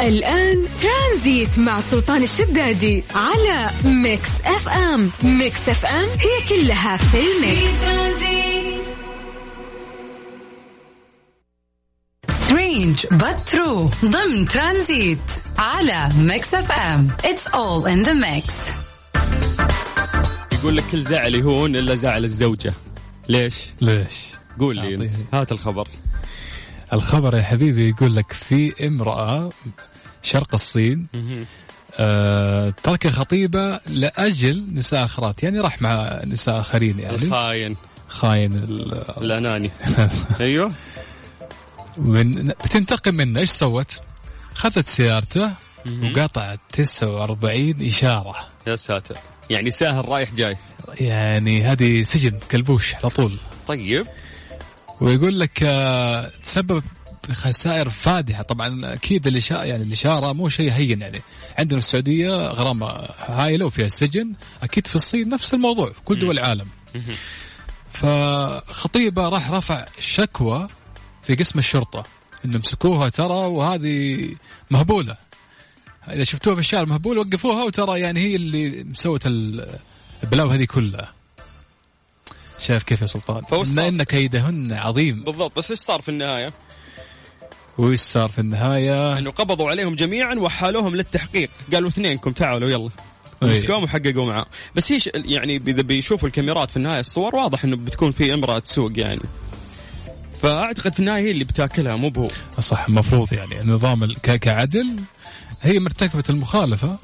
الآن 0.00 0.66
ترانزيت 0.80 1.58
مع 1.58 1.80
سلطان 1.80 2.22
الشدادي 2.22 3.04
على 3.14 3.70
Mix 3.84 4.30
FM. 4.44 5.10
Mix 5.22 5.68
FM 5.68 6.08
هي 6.08 6.48
كلها 6.48 6.96
في 6.96 7.18
ال 7.20 7.33
mix. 7.33 7.84
strange 12.28 13.06
but 13.06 13.52
true. 13.54 14.04
ضمن 14.04 14.48
ترانزيت 14.48 15.18
على 15.58 16.08
Mix 16.18 16.54
FM. 16.54 17.08
It's 17.22 17.46
all 17.48 17.86
in 17.86 18.04
the 18.08 18.14
mix. 18.14 18.54
يقول 20.54 20.76
لك 20.76 20.84
كل 20.92 21.02
زعل 21.02 21.34
يهون 21.34 21.76
إلا 21.76 21.94
زعل 21.94 22.24
الزوجة. 22.24 22.74
ليش؟ 23.28 23.54
ليش؟ 23.80 24.14
قول 24.58 24.76
لي. 24.76 25.10
هات 25.32 25.52
الخبر. 25.52 25.88
الخبر 26.92 27.36
يا 27.36 27.42
حبيبي 27.42 27.88
يقول 27.88 28.16
لك 28.16 28.32
في 28.32 28.86
امرأة 28.86 29.50
شرق 30.22 30.54
الصين. 30.54 31.06
آه 31.98 32.74
ترك 32.82 33.06
خطيبة 33.08 33.80
لأجل 33.86 34.64
نساء 34.74 35.04
آخرات. 35.04 35.42
يعني 35.42 35.60
راح 35.60 35.82
مع 35.82 36.20
نساء 36.24 36.60
آخرين 36.60 36.98
يعني. 36.98 37.16
الخاين. 37.16 37.76
خاين 38.08 38.52
ال- 38.52 39.04
الأناني. 39.22 39.70
أيوه. 40.40 40.72
من 41.96 42.48
بتنتقم 42.48 43.14
منه. 43.14 43.40
إيش 43.40 43.50
سوت؟ 43.50 44.00
خذت 44.54 44.86
سيارته 44.86 45.52
وقطعت 46.02 46.60
49 46.72 47.86
إشارة. 47.86 48.36
يا 48.66 48.76
ساتر. 48.76 49.16
يعني 49.50 49.70
ساهل 49.70 50.08
رايح 50.08 50.32
جاي. 50.34 50.56
يعني 51.00 51.62
هذه 51.62 52.02
سجن 52.02 52.38
كلبوش 52.50 52.94
على 52.94 53.08
طول. 53.10 53.36
طيب. 53.68 54.06
ويقول 55.00 55.40
لك 55.40 55.62
آه، 55.62 56.30
تسبب 56.42 56.82
خسائر 57.32 57.90
فادحة. 57.90 58.42
طبعا 58.42 58.94
أكيد 58.94 59.26
الاشاره 59.26 59.64
يعني 59.64 59.82
الاشاره 59.82 60.32
مو 60.32 60.48
شيء 60.48 60.72
هين 60.72 61.00
يعني. 61.00 61.22
عندنا 61.58 61.78
السعودية 61.78 62.46
غرامة 62.48 62.86
هائله 63.18 63.66
وفيها 63.66 63.88
سجن. 63.88 64.32
أكيد 64.62 64.86
في 64.86 64.96
الصين 64.96 65.28
نفس 65.28 65.54
الموضوع 65.54 65.92
في 65.92 66.02
كل 66.04 66.18
دول 66.18 66.38
العالم. 66.38 66.66
فخطيبة 67.92 69.28
راح 69.28 69.50
رفع 69.50 69.86
شكوى 70.00 70.66
في 71.22 71.34
قسم 71.34 71.58
الشرطة. 71.58 72.04
إنه 72.44 72.58
مسكوها 72.58 73.08
ترى 73.08 73.46
وهذه 73.46 74.28
مهبولة. 74.70 75.16
إذا 76.08 76.24
شفتوها 76.24 76.54
في 76.54 76.60
الشارع 76.60 76.84
مهبوله 76.84 77.20
وقفوها 77.20 77.64
وترى 77.64 78.00
يعني 78.00 78.20
هي 78.20 78.36
اللي 78.36 78.84
مسوت 78.84 79.26
ال- 79.26 79.68
البلاوي 80.24 80.54
هذه 80.54 80.64
كلها. 80.64 81.12
شايف 82.60 82.82
كيف 82.82 83.02
يا 83.02 83.06
سلطان؟ 83.06 83.44
فوش 83.44 83.78
إن 83.78 84.02
كيدهن 84.02 84.72
عظيم. 84.72 85.24
بالضبط 85.24 85.56
بس 85.58 85.70
إيش 85.70 85.80
صار 85.80 86.00
في 86.00 86.08
النهاية؟ 86.08 86.52
وش 87.80 87.98
صار 87.98 88.28
في 88.28 88.38
النهاية؟ 88.38 89.18
انه 89.18 89.30
قبضوا 89.30 89.70
عليهم 89.70 89.94
جميعا 89.94 90.34
وحالوهم 90.34 90.96
للتحقيق. 90.96 91.50
قالوا 91.72 91.88
اثنينكم 91.88 92.32
تعالوا 92.32 92.70
يلا. 92.70 92.90
إيه. 93.42 93.60
مسكوهم 93.60 93.82
وحققوا 93.82 94.26
معاه 94.26 94.46
بس 94.76 94.92
هي 94.92 94.98
يعني 95.14 95.56
إذا 95.56 95.82
بيشوفوا 95.82 96.28
الكاميرات 96.28 96.70
في 96.70 96.76
النهاية 96.76 97.00
الصور 97.00 97.36
واضح 97.36 97.64
إنه 97.64 97.76
بتكون 97.76 98.12
في 98.12 98.34
إمرأة 98.34 98.58
تسوق 98.58 98.98
يعني. 98.98 99.20
فأعتقد 100.42 100.92
في 100.92 101.00
النهاية 101.00 101.22
هي 101.22 101.30
اللي 101.30 101.44
بتاكلها 101.44 101.96
مو 101.96 102.08
بهو. 102.10 102.28
صح 102.60 102.86
المفروض 102.88 103.32
يعني. 103.32 103.54
ك- 104.22 104.36
كعدل 104.38 104.96
هي 105.62 105.78
مرتكبة 105.78 106.24
المخالفة. 106.30 106.98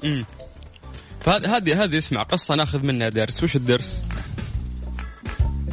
فهذه 1.20 1.56
هذه 1.56 1.84
هذه 1.84 1.98
اسمع 1.98 2.22
قصة 2.22 2.54
ناخذ 2.54 2.82
منها 2.86 3.08
درس. 3.08 3.42
وش 3.42 3.56
الدرس؟ 3.56 4.00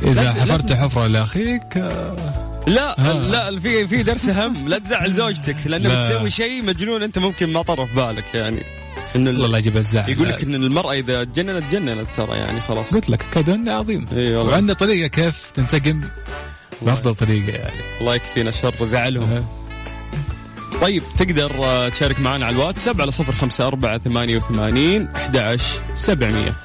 إذا 0.04 0.22
لا- 0.24 0.32
حفرت 0.32 0.74
حفرة 0.74 1.08
لأخيك 1.08 1.78
آه، 1.78 2.16
لا 2.68 2.96
ها. 3.02 3.14
لا 3.14 3.60
في 3.60 3.88
في 3.88 4.04
درس 4.04 4.30
أهم. 4.30 4.68
لا 4.70 4.78
تزعل 4.80 5.14
زوجتك 5.14 5.56
لأنه 5.66 5.90
لا. 5.90 6.08
بتسوي 6.10 6.30
شيء 6.30 6.64
مجنون 6.66 7.04
أنت 7.04 7.20
ممكن 7.20 7.54
ما 7.54 7.62
طرف 7.62 7.96
بالك 7.96 8.26
يعني. 8.36 8.60
انه 9.16 9.30
والله 9.42 9.58
يجيب 9.58 9.78
الزعل. 9.78 10.10
يقول 10.10 10.30
لك 10.30 10.44
إن 10.44 10.56
المرأة 10.56 10.94
إذا 10.94 11.24
تجننت 11.24 11.64
تجننت 11.72 12.08
ترى 12.18 12.38
يعني 12.38 12.62
خلاص. 12.62 12.94
قلت 12.94 13.10
لك 13.10 13.26
كيدهن 13.34 13.70
عظيم. 13.70 14.06
إي 14.14 14.36
والله. 14.36 14.52
وعنده 14.52 14.74
طريقة 14.74 15.08
كيف 15.08 15.52
تنتقم 15.52 16.02
بأفضل 16.82 17.16
طريقة 17.16 17.52
يعني. 17.52 17.80
الله 18.02 18.16
يكفينا 18.16 18.52
شر 18.52 18.86
زعلهم. 18.86 19.46
طيب 20.82 21.04
تقدر 21.18 21.52
آه، 21.64 21.90
تشارك 21.90 22.20
معنا 22.20 22.46
على 22.46 22.56
الواتساب 22.56 23.02
على 23.02 23.12
صفر 23.12 23.36
خمسة 23.36 23.68
أربعة 23.68 23.98
ثمانية 23.98 24.38
وثمانين 24.38 25.08
أحد 25.08 25.60
سبعمية. 25.96 26.56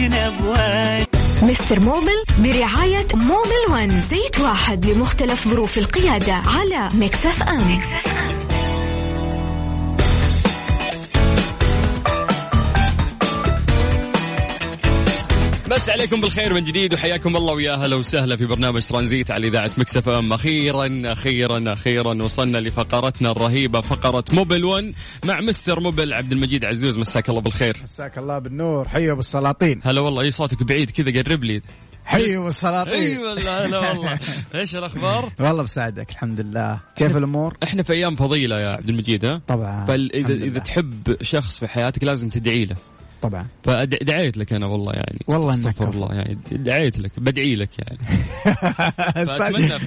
ضحكنا 0.00 0.30
بوجه 0.30 1.06
Mister 1.42 1.80
Mobil 1.80 2.24
برعاية 2.38 3.06
Mobil 3.14 3.70
One 3.70 4.00
زيت 4.00 4.40
واحد 4.40 4.86
لمختلف 4.86 5.48
ظروف 5.48 5.78
القيادة 5.78 6.32
على 6.32 6.90
Mix 6.94 7.26
FM. 7.26 7.80
مسا 15.70 15.90
عليكم 15.90 16.20
بالخير 16.20 16.54
من 16.54 16.64
جديد 16.64 16.94
وحياكم 16.94 17.36
الله 17.36 17.52
ويا 17.52 17.74
هلا 17.74 17.96
وسهلا 17.96 18.36
في 18.36 18.46
برنامج 18.46 18.82
ترانزيت 18.82 19.30
على 19.30 19.48
إذاعة 19.48 19.70
Mix 19.78 20.08
FM. 20.08 20.32
أخيرا 20.32 21.02
أخيرا 21.04 21.72
أخيرا 21.72 22.22
وصلنا 22.22 22.58
لفقرتنا 22.58 23.30
الرهيبة 23.30 23.80
فقرة 23.80 24.24
Mobil 24.32 24.64
1 24.64 24.92
مع 25.24 25.40
Mister 25.40 25.80
Mobil 25.80 26.14
عبد 26.14 26.32
المجيد 26.32 26.64
عزوز. 26.64 26.98
مساك 26.98 27.28
الله 27.28 27.40
بالخير. 27.40 27.76
مساك 27.82 28.18
الله 28.18 28.38
بالنور. 28.38 28.88
حيوا 28.88 29.16
أبو 29.16 29.35
السلاطين. 29.35 29.80
هلا 29.84 30.00
والله 30.00 30.22
أي 30.22 30.30
صوتك 30.30 30.62
بعيد 30.62 30.90
كذا 30.90 31.22
قرب 31.22 31.44
لي. 31.44 31.62
حيوا 32.04 32.44
أبو 32.44 32.61
السلاطين. 32.61 33.02
أي 33.02 33.18
والله 33.18 33.66
هلا 33.66 33.78
والله. 33.78 34.18
إيش 34.54 34.76
الأخبار؟ 34.76 35.32
والله 35.40 35.62
يسعدك 35.62 36.10
الحمد 36.10 36.40
لله 36.40 36.80
كيف 36.96 37.16
الأمور؟ 37.16 37.56
إحنا 37.62 37.82
في 37.82 37.92
أيام 37.92 38.16
فضيلة 38.16 38.60
يا 38.60 38.68
عبد 38.68 38.88
المجيد 38.88 39.24
ها؟ 39.24 39.40
طبعا 39.48 39.84
فإذا 39.84 40.34
إذا. 40.34 40.58
تحب 40.58 41.16
شخص 41.22 41.58
في 41.58 41.68
حياتك 41.68 42.04
لازم 42.04 42.28
تدعي 42.28 42.64
له. 42.64 42.76
طبعا. 43.22 43.46
فدعيت 43.62 44.36
لك 44.36 44.52
أنا 44.52 44.66
والله 44.66 44.92
يعني. 44.92 45.18
والله 45.26 45.50
استغفر 45.50 45.84
كفو. 45.84 45.90
الله 45.90 46.14
يعني. 46.14 46.38
دعيت 46.50 46.98
لك 46.98 47.20
بدعي 47.20 47.54
لك 47.54 47.70
يعني. 47.78 47.98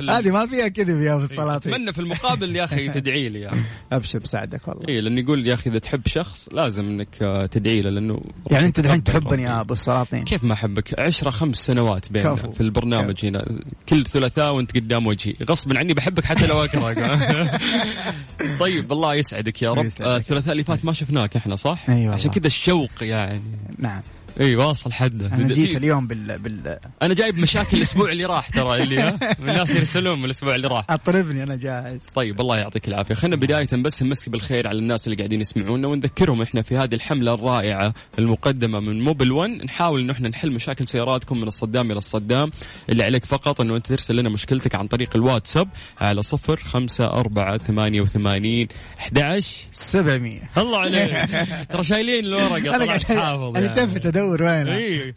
هذه 0.17 0.31
ما 0.31 0.45
فيها 0.45 0.67
كذب 0.67 1.01
يا 1.01 1.13
ابو 1.13 1.23
السلاطين 1.23 1.73
أتمنى 1.73 1.93
في 1.93 1.99
المقابل 1.99 2.55
يا 2.55 2.63
أخي 2.63 2.89
تدعي 2.89 3.29
لي 3.29 3.39
يعني. 3.39 3.61
أبشر 3.91 4.19
بساعدك 4.19 4.67
والله. 4.67 4.89
اي 4.89 5.01
لأن 5.01 5.17
يقول 5.17 5.47
يا 5.47 5.53
أخي 5.53 5.69
إذا 5.69 5.79
تحب 5.79 6.07
شخص 6.07 6.49
لازم 6.51 6.85
إنك 6.85 7.23
آه، 7.23 7.45
تدعي 7.45 7.81
له 7.81 7.89
لأنه 7.89 8.21
يعني 8.51 8.65
أنت 8.65 8.79
الحين 8.79 9.03
تحبني. 9.03 9.43
يا 9.43 9.61
أبو 9.61 9.73
السلاطين؟ 9.73 10.23
كيف 10.23 10.43
ما 10.43 10.53
أحبك؟ 10.53 10.99
عشرة 10.99 11.29
خمس 11.29 11.57
سنوات 11.57 12.11
بيننا 12.11 12.33
كفو. 12.35 12.51
في 12.51 12.61
البرنامج 12.61 13.25
هنا. 13.25 13.59
كل 13.89 14.05
ثلاثاء 14.05 14.55
وأنت 14.55 14.75
قدام 14.75 15.07
وجهي. 15.07 15.33
غصبا 15.49 15.79
عني 15.79 15.93
بحبك 15.93 16.25
حتى 16.25 16.47
لو 16.47 16.63
اكرهك 16.63 16.93
طيب 18.59 18.91
الله 18.91 19.15
يسعدك 19.15 19.61
يا 19.61 19.73
رب. 19.73 19.89
آه، 20.01 20.17
الثلاثاء 20.17 20.51
اللي 20.51 20.63
فات 20.63 20.85
ما 20.85 20.93
شفناك 20.93 21.35
إحنا 21.35 21.55
صح؟ 21.55 21.89
أي 21.89 21.95
والله. 21.95 22.13
عشان 22.13 22.31
كذا 22.31 22.47
الشوق 22.47 22.89
يعني. 23.25 23.57
نعم. 23.79 24.01
إي 24.41 24.55
واصل 24.55 24.91
حده 24.91 25.27
أنا 25.27 25.53
جيت 25.53 25.77
اليوم 25.77 26.07
بال, 26.07 26.39
بال... 26.39 26.77
أنا 27.01 27.13
جايب 27.13 27.37
مشاكل 27.39 27.77
الأسبوع 27.77 28.11
اللي 28.11 28.25
راح 28.25 28.49
ترى 28.49 28.83
اللي 28.83 28.99
ها؟ 28.99 29.19
الناس 29.39 29.75
يرسلون 29.75 30.19
من 30.19 30.25
الأسبوع 30.25 30.55
اللي 30.55 30.67
راح. 30.67 30.85
أطربني 30.89 31.43
أنا 31.43 31.55
جاهز. 31.55 32.05
طيب 32.15 32.41
الله 32.41 32.57
يعطيك 32.57 32.87
العافية. 32.87 33.15
خلينا 33.15 33.35
بداية 33.35 33.67
بس 33.73 34.03
نمسي 34.03 34.29
بالخير 34.29 34.67
على 34.67 34.79
الناس 34.79 35.07
اللي 35.07 35.17
قاعدين 35.17 35.41
يسمعونا 35.41 35.87
ونذكرهم 35.87 36.41
إحنا 36.41 36.61
في 36.61 36.77
هذه 36.77 36.95
الحملة 36.95 37.33
الرائعة 37.33 37.93
المقدمة 38.19 38.79
من 38.79 39.01
موبل 39.01 39.31
1 39.31 39.51
نحاول 39.51 40.01
انه 40.01 40.13
إحنا 40.13 40.29
نحل 40.29 40.51
مشاكل 40.51 40.87
سياراتكم 40.87 41.37
من 41.37 41.47
الصدام 41.47 41.91
إلى 41.91 41.97
الصدام. 41.97 42.51
اللي 42.89 43.03
عليك 43.03 43.25
فقط 43.25 43.61
إنه 43.61 43.75
أنت 43.75 43.87
ترسل 43.87 44.15
لنا 44.15 44.29
مشكلتك 44.29 44.75
عن 44.75 44.87
طريق 44.87 45.15
الواتساب 45.15 45.67
على 46.01 46.21
صفر 46.21 46.57
خمسة 46.57 47.05
أربعة 47.05 47.57
ثمانية 47.57 48.01
وثمانين 48.01 48.67
أحد 48.99 49.19
عشر. 49.19 49.57
700 49.71 50.39
الله 50.57 50.79
عليك. 50.79 51.29
ترى 51.69 51.83
شايلين 51.83 52.25
الورقة 52.25 52.75
أنا 52.75 52.85
قاعد 52.85 53.03
حافظ 53.03 53.57
يعني. 53.57 54.22
ادور 54.23 54.43
وينها 54.43 54.77
اي 54.77 55.13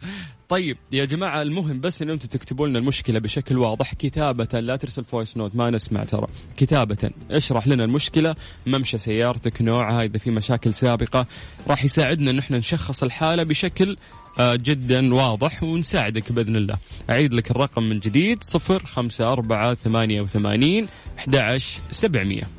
طيب 0.49 0.77
يا 0.91 1.05
جماعة 1.05 1.41
المهم 1.41 1.79
بس 1.79 2.01
إن 2.01 2.09
أنتم 2.09 2.27
تكتبوا 2.27 2.67
لنا 2.67 2.79
المشكلة 2.79 3.19
بشكل 3.19 3.57
واضح 3.57 3.93
كتابة 3.93 4.59
لا 4.59 4.75
ترسل 4.75 5.03
voice 5.03 5.37
note 5.37 5.55
ما 5.55 5.69
نسمع 5.69 6.03
ترى 6.03 6.27
كتابة 6.57 7.11
اشرح 7.31 7.67
لنا 7.67 7.83
المشكلة 7.83 8.35
ممشى 8.67 8.97
سيارتك 8.97 9.61
نوعها 9.61 10.03
إذا 10.03 10.17
في 10.17 10.31
مشاكل 10.31 10.73
سابقة 10.73 11.25
راح 11.67 11.85
يساعدنا 11.85 12.31
إن 12.31 12.39
إحنا 12.39 12.57
نشخص 12.57 13.03
الحالة 13.03 13.43
بشكل 13.43 13.97
آه، 14.39 14.55
جدا 14.55 15.13
واضح 15.13 15.63
ونساعدك 15.63 16.31
بإذن 16.31 16.55
الله. 16.55 16.77
أعيد 17.09 17.33
لك 17.33 17.51
الرقم 17.51 17.83
من 17.83 17.99
جديد 17.99 18.43
صفر 18.43 18.85
خمسة 18.85 19.31
أربعة 19.31 19.73
ثمانية 19.73 20.21
وثمانين 20.21 20.87
أحد 21.17 21.35
عشر 21.35 21.79
سبعمية. 21.91 22.56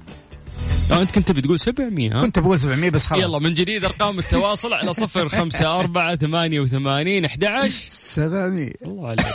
أنت 0.92 1.10
كنت 1.10 1.30
بتقول 1.30 1.60
700 1.60 2.10
ها؟ 2.12 2.20
كنت 2.22 2.38
بقول 2.38 2.58
700 2.58 2.90
بس 2.90 3.06
خلاص. 3.06 3.22
يلا 3.22 3.38
من 3.38 3.54
جديد 3.54 3.84
أرقام 3.84 4.18
التواصل 4.18 4.72
على 4.72 4.92
صفر 4.92 5.28
خمسة 5.28 5.78
أربعة 5.80 6.16
ثمانية 6.16 6.60
وثمانين 6.60 7.24
أحد 7.24 7.44
عشر 7.44 7.82
700 7.84 8.70
الله 8.84 9.08
عليك. 9.08 9.26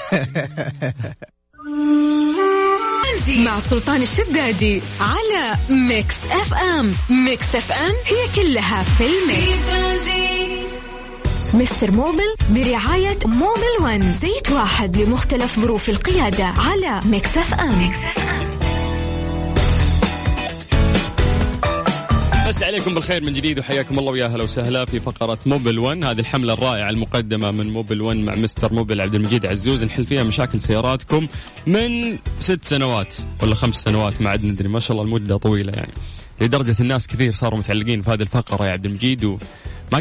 مع 3.46 3.60
سلطان 3.60 4.02
الشدادي 4.02 4.82
على 5.00 5.58
Mix 5.70 6.26
FM 6.26 6.94
Mix 7.26 7.56
FM 7.56 7.92
هي 7.92 8.44
كلها 8.44 8.84
في 8.84 9.04
ال 9.04 9.18
mix. 9.18 9.74
Mister 11.54 11.92
Mobil 11.92 12.36
برعاية 12.50 13.18
Mobil 13.26 13.74
One 13.82 14.12
زيت 14.14 14.52
واحد 14.52 14.98
لمختلف 14.98 15.60
ظروف 15.60 15.90
القيادة 15.90 16.46
على 16.46 17.02
Mix 17.06 17.38
FM 17.38 17.92
مساكم 22.48 22.94
بالخير 22.94 23.24
من 23.24 23.34
جديد 23.34 23.60
وحياكم 23.60 24.00
الله 24.00 24.12
ويا 24.12 24.26
أهلا 24.26 24.44
وسهلا 24.44 24.86
في 24.86 25.00
فقرة 25.00 25.40
موبل 25.46 25.80
1 25.80 26.04
هذه 26.04 26.20
الحملة 26.20 26.54
الرائعة 26.54 26.90
المقدمة 26.90 27.52
من 27.52 27.70
موبل 27.70 28.02
1 28.02 28.18
مع 28.20 28.36
مستر 28.36 28.74
موبل 28.74 29.02
عبد 29.02 29.16
المجيد 29.16 29.46
عزوز. 29.46 29.84
نحل 29.84 30.06
فيها 30.06 30.24
مشاكل 30.24 30.62
سياراتكم 30.62 31.28
من 31.68 32.18
ست 32.40 32.66
سنوات 32.66 33.16
ولا 33.44 33.56
خمس 33.56 33.76
سنوات 33.76 34.22
ما 34.22 34.30
عاد 34.30 34.46
ندري. 34.46 34.68
ما 34.68 34.80
شاء 34.80 34.92
الله 34.92 35.04
المدة 35.04 35.38
طويلة 35.38 35.74
يعني. 35.74 35.92
لدرجة 36.42 36.76
الناس 36.80 37.08
كثير 37.08 37.32
صاروا 37.32 37.60
متعلقين 37.60 38.02
في 38.02 38.12
هذه 38.12 38.22
الفقرة 38.22 38.66
يا 38.66 38.72
عبد 38.72 38.86
المجيد 38.86 39.24
وما 39.24 39.40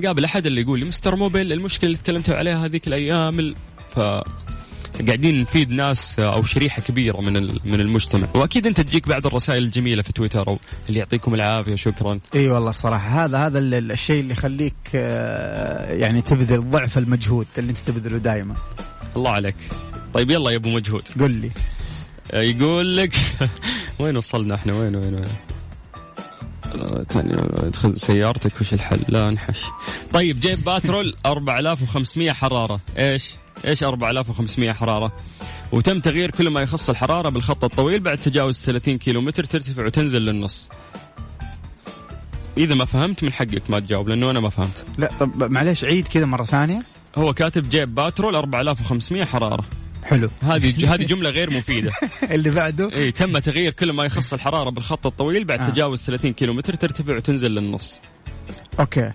أقابل 0.04 0.24
أحد 0.24 0.46
اللي 0.46 0.60
يقول 0.60 0.78
لي 0.78 0.84
مستر 0.84 1.16
موبل 1.16 1.52
المشكلة 1.52 1.86
اللي 1.90 1.98
تكلمتوا 2.02 2.34
عليها 2.34 2.64
هذيك 2.64 2.88
الأيام 2.88 3.38
ال- 3.40 3.54
ف 3.94 3.98
قاعدين 5.06 5.40
نفيد 5.40 5.70
ناس 5.70 6.18
أو 6.18 6.42
شريحة 6.42 6.82
كبيرة 6.82 7.20
من 7.20 7.32
من 7.64 7.80
المجتمع. 7.80 8.28
وأكيد 8.34 8.66
أنت 8.66 8.80
تجيك 8.80 9.08
بعض 9.08 9.26
الرسائل 9.26 9.62
الجميلة 9.62 10.02
في 10.02 10.12
تويتر 10.12 10.48
أو 10.48 10.58
اللي 10.88 10.98
يعطيكم 10.98 11.34
العافية 11.34 11.74
شكرا. 11.74 12.20
إي 12.34 12.48
والله 12.48 12.70
الصراحه 12.70 13.24
هذا 13.24 13.38
هذا 13.46 13.58
ال- 13.58 13.74
ال- 13.74 13.92
الشيء 13.92 14.20
اللي 14.20 14.32
يخليك 14.32 14.74
آه، 14.94 15.92
يعني 15.92 16.22
تبذل 16.22 16.70
ضعف 16.70 16.98
المجهود 16.98 17.46
اللي 17.58 17.70
أنت 17.70 17.78
تبذله 17.86 18.18
دائما 18.18 18.54
الله 19.16 19.30
عليك. 19.30 19.56
طيب 20.14 20.30
يلا 20.30 20.50
يا 20.50 20.56
أبو 20.56 20.68
مجهود. 20.70 21.02
قل 21.20 21.30
لي. 21.30 21.50
آه، 22.32 22.40
يقول 22.40 22.96
لك 22.96 23.12
وين 24.00 24.16
وصلنا 24.16 24.54
إحنا؟ 24.54 24.72
وين 24.74 24.96
وين 24.96 25.14
وين؟ 25.14 25.24
آه، 26.74 27.04
ادخل 27.66 27.98
سيارتك 28.00 28.60
وش 28.60 28.72
الحل؟ 28.72 29.00
لا 29.08 29.28
انحش. 29.28 29.60
طيب 30.12 30.40
جيب 30.40 30.64
باترول 30.64 31.16
4500 31.26 32.32
حرارة. 32.32 32.80
إيش؟ 32.98 33.22
إيش 33.66 33.82
4500 33.82 34.72
حرارة. 34.72 35.12
وتم 35.72 36.00
تغيير 36.00 36.30
كل 36.30 36.50
ما 36.50 36.60
يخص 36.60 36.90
الحرارة 36.90 37.28
بالخط 37.28 37.64
الطويل 37.64 38.00
بعد 38.00 38.18
تجاوز 38.18 38.58
30 38.58 38.98
كيلو 38.98 39.20
متر 39.20 39.44
ترتفع 39.44 39.86
وتنزل 39.86 40.22
للنص. 40.22 40.68
إذا 42.58 42.74
ما 42.74 42.84
فهمت 42.84 43.24
من 43.24 43.32
حقك 43.32 43.62
ما 43.70 43.80
تجاوب 43.80 44.08
لأنه 44.08 44.30
أنا 44.30 44.40
ما 44.40 44.48
فهمت. 44.50 44.84
لا 44.98 45.10
طب 45.20 45.52
معليش 45.52 45.84
عيد 45.84 46.08
كذا 46.08 46.24
مرة 46.24 46.44
ثانية. 46.44 46.82
هو 47.16 47.34
كاتب 47.34 47.70
جيب 47.70 47.94
باترول 47.94 48.36
4500 48.36 49.24
حرارة. 49.24 49.64
حلو. 50.04 50.30
هذه 50.42 50.74
هذه 50.94 51.04
جملة 51.04 51.30
غير 51.30 51.50
مفيدة. 51.50 51.92
اللي 52.34 52.50
بعده؟ 52.50 52.90
اي 52.94 53.12
تم 53.12 53.38
تغيير 53.38 53.72
كل 53.72 53.92
ما 53.92 54.04
يخص 54.04 54.32
الحرارة 54.32 54.70
بالخط 54.70 55.06
الطويل 55.06 55.44
بعد 55.44 55.60
آه. 55.60 55.70
تجاوز 55.70 56.02
30 56.02 56.32
كيلو 56.32 56.54
متر 56.54 56.74
ترتفع 56.74 57.16
وتنزل 57.16 57.50
للنص. 57.50 57.98
أوكي. 58.80 59.12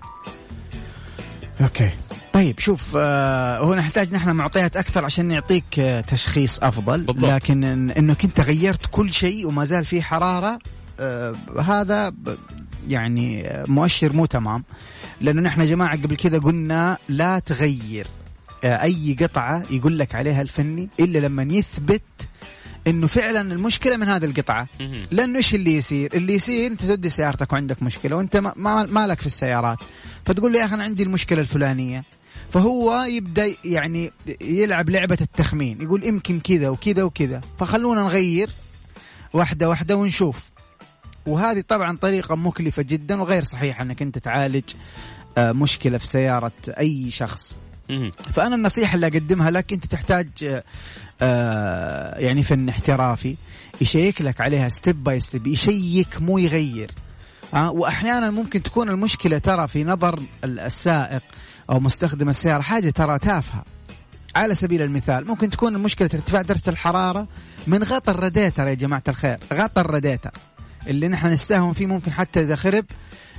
أوكي. 1.62 1.89
طيب 2.34 2.60
شوف 2.60 2.91
آه 2.98 3.58
هو 3.58 3.76
نحتاج 3.76 4.13
نحن 4.13 4.30
معطيات 4.30 4.78
أكثر 4.78 5.06
عشان 5.06 5.26
نعطيك 5.26 5.80
آه 5.80 6.02
تشخيص 6.02 6.60
أفضل. 6.63 7.02
بالضبط. 7.02 7.32
لكن 7.32 7.63
إن 7.63 7.89
إنك 7.91 8.24
أنت 8.24 8.39
غيرت 8.39 8.86
كل 8.91 9.13
شيء 9.13 9.48
وما 9.48 9.63
زال 9.63 9.86
في 9.86 10.02
حرارة 10.02 10.60
آه 11.00 11.36
هذا 11.62 12.13
يعني 12.88 13.48
آه، 13.48 13.65
مؤشر 13.67 14.13
مو 14.13 14.26
تمام. 14.26 14.63
لأنه 15.22 15.41
نحن 15.41 15.62
يا 15.62 15.65
جماعة 15.65 15.98
قبل 15.98 16.15
كذا 16.15 16.38
قلنا 16.39 16.98
لا 17.10 17.39
تغير 17.39 18.08
آه 18.63 18.84
أي 18.84 19.15
قطعة 19.22 19.63
يقول 19.72 20.00
لك 20.00 20.15
عليها 20.15 20.41
الفني 20.41 20.89
إلا 21.00 21.20
لما 21.20 21.43
يثبت 21.43 22.02
إنه 22.88 23.08
فعلا 23.08 23.41
المشكلة 23.41 23.97
من 23.97 24.08
هذه 24.08 24.26
القطعة. 24.26 24.67
لأنه 25.12 25.38
إيش 25.38 25.56
اللي 25.56 25.76
يصير؟ 25.76 26.13
اللي 26.13 26.34
يصير 26.34 26.71
أنت 26.71 26.86
تودي 26.86 27.10
سيارتك 27.10 27.54
وعندك 27.54 27.84
مشكلة 27.84 28.15
وأنت 28.15 28.38
ما, 28.38 28.54
ما 28.56 28.86
مالك 28.86 29.19
في 29.19 29.26
السيارات. 29.26 29.78
فتقول 30.26 30.52
لي 30.52 30.58
يا 30.58 30.65
أخي 30.65 30.76
أنا 30.76 30.84
عندي 30.84 31.04
المشكلة 31.04 31.41
الفلانية. 31.41 32.04
فهو 32.54 33.02
يبدأ 33.02 33.54
يعني 33.65 34.12
يلعب 34.41 34.89
لعبة 34.89 35.17
التخمين. 35.21 35.82
يقول 35.82 36.04
يمكن 36.04 36.39
كذا 36.39 36.69
وكذا 36.69 37.04
وكذا. 37.04 37.41
فخلونا 37.60 38.02
نغير 38.02 38.50
واحدة 39.34 39.69
واحدة 39.69 39.95
ونشوف. 39.95 40.50
وهذه 41.26 41.63
طبعا 41.67 41.97
طريقة 41.97 42.36
مكلفة 42.36 42.82
جدا 42.82 43.21
وغير 43.21 43.43
صحيحة 43.43 43.82
إنك 43.84 44.02
أنت 44.02 44.17
تعالج 44.17 44.63
آه، 45.38 45.52
مشكلة 45.52 45.97
في 45.97 46.08
سيارة 46.08 46.52
أي 46.67 47.12
شخص. 47.12 47.58
فأنا 48.34 48.56
النصيحة 48.56 48.95
اللي 48.95 49.08
أقدمها 49.08 49.52
لك 49.52 49.73
أنت 49.73 49.86
تحتاج 49.86 50.30
آه، 50.43 50.63
يعني 52.19 52.43
فني 52.43 52.70
احترافي 52.69 53.36
يشيك 53.82 54.21
لك 54.21 54.41
عليها 54.41 54.69
step 54.70 55.04
by 55.04 55.20
step 55.20 55.48
يشيك 55.47 56.21
مو 56.21 56.38
يغير. 56.38 56.91
آه 57.53 57.71
وأحيانا 57.71 58.30
ممكن 58.32 58.63
تكون 58.63 58.89
المشكلة 58.89 59.38
ترى 59.38 59.67
في 59.67 59.84
نظر 59.84 60.19
ال- 60.43 60.60
السائق 60.60 61.21
أو 61.69 61.80
مستخدم 61.80 62.30
السيارة 62.30 62.62
حاجة 62.62 62.89
ترى 62.89 63.19
تافهة. 63.19 63.63
على 64.36 64.56
سبيل 64.56 64.82
المثال 64.82 65.27
ممكن 65.27 65.49
تكون 65.49 65.75
المشكلة 65.75 66.10
ارتفاع 66.13 66.41
درجة 66.41 66.69
الحرارة 66.69 67.27
من 67.67 67.84
غطى 67.84 68.12
الراديتر 68.12 68.67
يا 68.67 68.73
جماعة 68.73 69.03
الخير 69.08 69.38
غطى 69.53 69.82
الراديتر. 69.82 70.32
اللي 70.88 71.08
نحن 71.08 71.27
نستهون 71.27 71.73
فيه 71.73 71.86
ممكن 71.86 72.12
حتى 72.13 72.41
إذا 72.41 72.56
خرب 72.56 72.86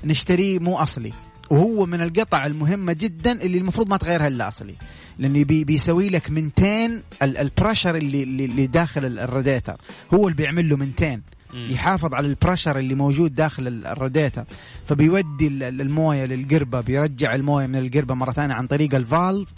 نشتريه 0.05 0.59
مو 0.59 0.79
أصلي. 0.79 1.13
وهو 1.51 1.87
من 1.87 2.03
القطع 2.03 2.47
المهمة 2.47 2.93
جدا 2.93 3.33
اللي 3.43 3.59
المفروض 3.59 3.89
ما 3.89 3.97
تغيرها 3.97 4.27
إلا 4.29 4.49
أصلي. 4.49 4.75
لأنه 5.19 5.45
بي 5.45 5.65
بيسوي 5.65 6.09
لك 6.09 6.31
maintain 6.31 7.03
ال 7.23 7.31
pressure 7.31 7.97
اللي 7.97 8.23
اللي 8.23 8.67
داخل 8.67 9.05
ال- 9.05 9.19
الراديتر. 9.19 9.77
هو 10.15 10.29
اللي 10.29 10.37
بيعمل 10.37 10.69
له 10.69 10.77
maintain. 10.77 11.23
يحافظ 11.55 12.15
على 12.15 12.27
ال 12.27 12.33
pressure 12.33 12.79
اللي 12.79 12.95
موجود 12.95 13.35
داخل 13.35 13.67
ال- 13.69 13.87
الراديتر. 13.87 14.45
فبيودي 14.87 15.47
ال- 15.47 15.63
ال- 15.63 15.81
الموية 15.81 16.25
للقربة 16.25 16.81
بيرجع 16.81 17.35
الموية 17.35 17.67
من 17.67 17.77
القربة 17.77 18.15
مرة 18.15 18.33
ثانية 18.33 18.55
عن 18.55 18.67
طريق 18.67 18.95
ال 18.95 19.04
valve 19.04 19.49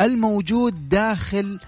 الموجود 0.00 0.88
داخل 0.88 1.58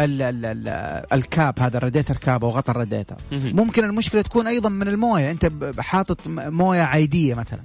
ال 0.00 0.22
ال 0.22 0.44
ال 0.46 0.68
ال 1.12 1.24
cap 1.24 1.60
هذا 1.60 1.76
ال 1.78 1.82
radiator 1.82 2.16
cap 2.16 2.44
أو 2.44 2.50
غطى 2.50 2.70
الراديتر. 2.72 3.16
ممكن 3.32 3.84
المشكلة 3.84 4.22
تكون 4.22 4.46
أيضا 4.46 4.68
من 4.68 4.88
الموية. 4.88 5.30
أنت 5.30 5.50
حاطط 5.78 6.20
موية 6.28 6.82
عادية 6.82 7.34
مثلا. 7.34 7.60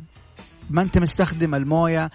ما 0.70 0.82
انت 0.82 0.98
مستخدم 0.98 1.56
الموية 1.56 2.06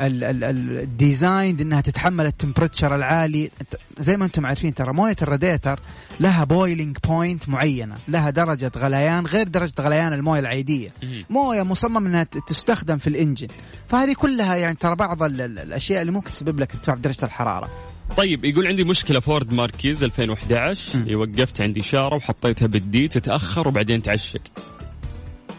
ال- 0.00 0.24
ال- 0.24 0.44
ال- 0.44 0.78
ال 0.80 0.89
designed 0.89 1.60
انها 1.60 1.80
تتحمل 1.80 2.26
ال 2.26 2.32
temperature 2.32 2.94
العالي. 2.94 3.50
زي 3.98 4.16
ما 4.16 4.24
أنتم 4.24 4.46
عارفين 4.46 4.74
ترى 4.74 4.92
موية 4.92 5.16
الراديتر 5.22 5.80
لها 6.20 6.44
boiling 6.44 6.96
point 7.08 7.48
معينة 7.48 7.94
لها 8.08 8.30
درجة 8.30 8.72
غليان 8.76 9.26
غير 9.26 9.48
درجة 9.48 9.72
غليان 9.80 10.12
الموية 10.12 10.40
العادية. 10.40 10.90
موية 11.30 11.62
مصمم 11.62 12.06
انها 12.06 12.24
تستخدم 12.24 12.98
في 12.98 13.06
ال 13.06 13.11
engine. 13.11 13.48
فهذه 13.88 14.12
كلها 14.12 14.56
يعني 14.56 14.76
ترى 14.76 14.94
بعض 14.96 15.22
ال- 15.22 15.40
ال- 15.40 15.58
الأشياء 15.58 16.00
اللي 16.00 16.12
ممكن 16.12 16.30
تسبب 16.30 16.60
لك 16.60 16.72
ارتفاع 16.74 16.94
في 16.94 17.00
درجه 17.02 17.24
الحرارة. 17.24 17.68
طيب 18.16 18.44
يقول 18.44 18.66
عندي 18.68 18.84
مشكلة 18.84 19.20
فورد 19.20 19.52
ماركيز 19.54 20.02
2011 20.04 21.16
وقفت 21.16 21.60
عندي 21.60 21.80
إشارة 21.80 22.16
وحطيتها 22.16 22.66
بال 22.66 22.94
D 22.94 23.08
تتأخر 23.08 23.68
وبعدين 23.68 24.02
تعشق. 24.02 24.40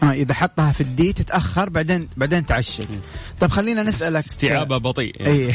آه 0.02 0.12
إذا 0.12 0.34
حطها 0.34 0.72
في 0.72 0.80
ال 0.80 0.96
D 0.96 1.12
تتأخر 1.12 1.68
بعدين 1.68 2.08
بعدين 2.16 2.46
تعشق 2.46 2.86
طب 3.40 3.50
خلينا 3.50 3.82
نسألك. 3.82 4.24
استجابتها 4.24 4.78
بطيء 4.78 5.12
يعني. 5.16 5.32
اي 5.46 5.52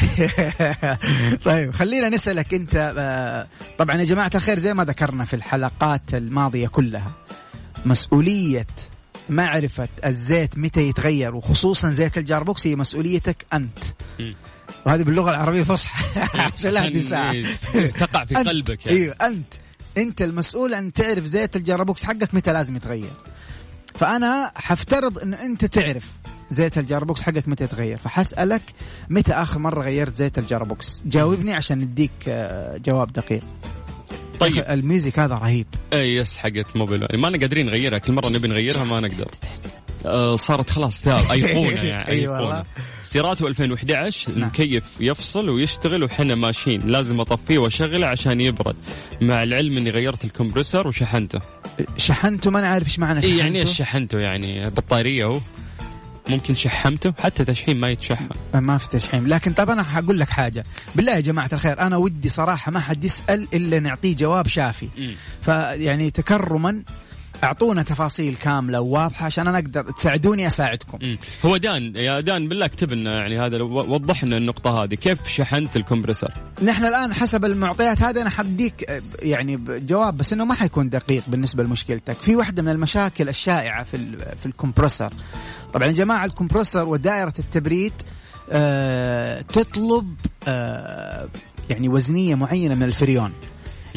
طيب 1.44 1.70
خلينا 1.72 2.08
نسألك 2.08 2.54
أنت 2.54 2.94
آه، 2.98 3.46
طبعا 3.78 3.96
يا 3.96 4.04
جماعة 4.04 4.30
الخير 4.34 4.58
زي 4.58 4.74
ما 4.74 4.84
ذكرنا 4.84 5.24
في 5.24 5.36
الحلقات 5.36 6.14
الماضية 6.14 6.68
كلها 6.68 7.12
مسؤولية 7.84 8.66
معرفة 9.28 9.88
الزيت 10.04 10.58
متى 10.58 10.88
يتغير 10.88 11.34
وخصوصا 11.34 11.90
زيت 11.90 12.18
ال 12.18 12.24
gearbox 12.24 12.66
هي 12.66 12.76
مسؤوليتك 12.76 13.46
أنت. 13.52 13.78
وهذه 14.86 15.02
باللغة 15.02 15.30
العربية 15.30 15.60
الفصحى 15.60 16.20
عشان 16.56 16.70
لا 16.70 16.88
تنساها 16.88 17.32
إيه، 17.32 17.90
تقع 17.90 18.24
في 18.24 18.38
أنت. 18.38 18.48
قلبك 18.48 18.86
يعني. 18.86 18.98
إيوه 18.98 19.14
أنت. 19.14 19.54
أنت 19.98 20.22
المسؤول 20.22 20.74
أن 20.74 20.92
تعرف 20.92 21.24
زيت 21.24 21.56
ال 21.56 21.62
gearbox 21.62 22.04
حقك 22.04 22.34
متى 22.34 22.52
لازم 22.52 22.76
يتغير. 22.76 23.10
فأنا 23.98 24.52
حفترض 24.54 25.18
انه 25.18 25.42
أنت 25.42 25.64
تعرف 25.64 26.04
زيت 26.50 26.78
ال 26.78 26.84
gearbox 26.84 27.22
حقك 27.22 27.48
متى 27.48 27.64
يتغير. 27.64 27.98
فحسألك 27.98 28.62
متى 29.10 29.32
آخر 29.32 29.58
مرة 29.58 29.82
غيرت 29.82 30.14
زيت 30.14 30.38
ال 30.38 30.45
gearbox. 30.45 31.02
جاوبني 31.06 31.54
عشان 31.54 31.78
نديك 31.78 32.10
آه، 32.28 32.76
جواب 32.76 33.12
دقيق. 33.12 33.42
طيب. 34.40 34.64
ال 34.68 34.76
music 34.76 35.18
هذا 35.18 35.34
رهيب. 35.34 35.66
اي 35.92 36.14
yes 36.14 36.36
حقت 36.36 36.76
موبيل. 36.76 37.06
ماحنا 37.14 37.38
قادرين 37.38 37.66
نغيرها. 37.66 37.98
كل 37.98 38.12
مرة 38.12 38.28
نبي 38.28 38.48
نغيرها 38.48 38.84
ما 38.84 39.00
نقدر. 39.00 39.30
صارت 40.34 40.70
خلاص 40.70 41.00
ثاب 41.00 41.30
أيقونة 41.32 41.82
يعني 41.82 42.08
أي 42.08 42.28
والله. 42.28 42.46
ايقونه 42.46 42.64
سيراته 43.02 43.46
2011 43.46 44.30
نعم. 44.30 44.38
المكيف 44.38 44.84
يفصل 45.00 45.48
ويشتغل 45.48 46.04
وحنا 46.04 46.34
ماشيين. 46.34 46.80
لازم 46.80 47.20
أطفيه 47.20 47.58
وأشغله 47.58 48.06
عشان 48.06 48.40
يبرد. 48.40 48.76
مع 49.20 49.42
العلم 49.42 49.78
إني 49.78 49.90
غيرت 49.90 50.24
الكمبرسر 50.24 50.88
وشحنته. 50.88 51.40
شحنته؟ 51.96 52.50
ما 52.50 52.58
أنا 52.58 52.68
عارف 52.68 52.86
إيش 52.86 52.98
معنى 52.98 53.18
إي 53.18 53.22
شحنته. 53.22 53.38
يعني 53.38 53.60
إيش 53.60 53.72
شحنته؟ 53.78 54.18
يعني 54.18 54.70
بطارية 54.70 55.24
هو 55.24 55.40
ممكن 56.28 56.54
شحمته. 56.54 57.12
حتى 57.22 57.44
تشحيم 57.44 57.80
ما 57.80 57.88
يتشحن 57.88 58.28
ما 58.54 58.78
في 58.78 58.88
تشحيم. 58.88 59.26
لكن 59.26 59.52
طب 59.52 59.70
أنا 59.70 59.82
حقول 59.82 60.20
لك 60.20 60.28
حاجة. 60.30 60.64
بالله 60.94 61.14
يا 61.14 61.20
جماعة 61.20 61.50
الخير 61.52 61.80
أنا 61.80 61.96
ودي 61.96 62.28
صراحة 62.28 62.72
ما 62.72 62.80
حد 62.80 63.04
يسأل 63.04 63.46
إلا 63.54 63.80
نعطيه 63.80 64.16
جواب 64.16 64.46
شافي. 64.48 64.88
فيعني 65.42 66.10
تكرما 66.10 66.82
أعطونا 67.44 67.82
تفاصيل 67.82 68.36
كاملة 68.36 68.80
وواضحة 68.80 69.26
عشان 69.26 69.48
أنا 69.48 69.58
أقدر 69.58 69.90
تساعدوني 69.90 70.46
أساعدكم. 70.46 70.98
مم. 71.02 71.18
هو 71.44 71.56
دان 71.56 71.96
يا 71.96 72.20
دان 72.20 72.48
بالله 72.48 72.66
اكتب 72.66 72.92
لنا 72.92 73.14
يعني 73.14 73.40
هذا 73.40 73.62
وضح 73.62 74.24
لنا 74.24 74.36
النقطة 74.36 74.84
هذه. 74.84 74.94
كيف 74.94 75.28
شحنت 75.28 75.76
الكمبرسر 75.76 76.32
نحن 76.62 76.84
الآن 76.84 77.14
حسب 77.14 77.44
المعطيات 77.44 78.02
هذه 78.02 78.22
أنا 78.22 78.30
حديك 78.30 78.90
آه، 78.90 79.02
يعني 79.22 79.56
جواب 79.68 80.16
بس 80.16 80.32
إنه 80.32 80.44
ما 80.44 80.54
حيكون 80.54 80.88
دقيق 80.88 81.22
بالنسبة 81.28 81.62
لمشكلتك. 81.62 82.14
في 82.14 82.36
واحدة 82.36 82.62
من 82.62 82.68
المشاكل 82.68 83.28
الشائعة 83.28 83.84
في 83.84 84.16
في 84.40 84.46
الكمبرسر 84.46 85.12
طبعا 85.74 85.86
يا 85.86 85.92
جماعة 85.92 86.24
الكمبرسر 86.24 86.88
ودائرة 86.88 87.34
التبريد 87.38 87.92
آه 88.50 89.40
تطلب 89.40 90.14
آه 90.48 91.28
يعني 91.70 91.88
وزنية 91.88 92.34
معينة 92.34 92.74
من 92.74 92.82
الفريون. 92.82 93.32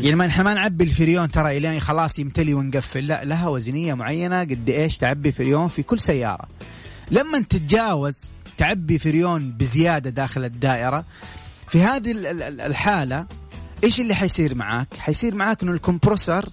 يعني 0.04 0.16
ما 0.16 0.26
إحنا 0.28 0.44
ما 0.44 0.54
نعبي 0.54 0.84
الفريون 0.84 1.32
ترى 1.32 1.58
الين 1.58 1.80
خلاص 1.80 2.20
يمتلي 2.20 2.54
ونقفل. 2.54 3.08
لا 3.08 3.24
لها 3.26 3.48
وزنية 3.48 3.94
معينة. 3.94 4.40
قد 4.42 4.70
إيش 4.70 4.98
تعبي 4.98 5.32
فريون 5.32 5.68
في 5.68 5.84
كل 5.84 6.00
سيارة. 6.00 6.48
لما 7.12 7.40
تتجاوز 7.42 8.32
تعبي 8.58 9.00
فريون 9.00 9.52
بزيادة 9.52 10.10
داخل 10.10 10.44
الدائرة 10.44 11.06
في 11.70 11.82
هذه 11.84 12.12
ال- 12.12 12.26
ال- 12.26 12.42
ال- 12.44 12.62
الحالة 12.62 13.26
إيش 13.84 14.00
اللي 14.00 14.16
حيصير 14.16 14.56
معاك؟ 14.56 14.88
حيصير 15.00 15.36
معاك 15.36 15.64
إنه 15.64 15.72
ي- 15.76 16.50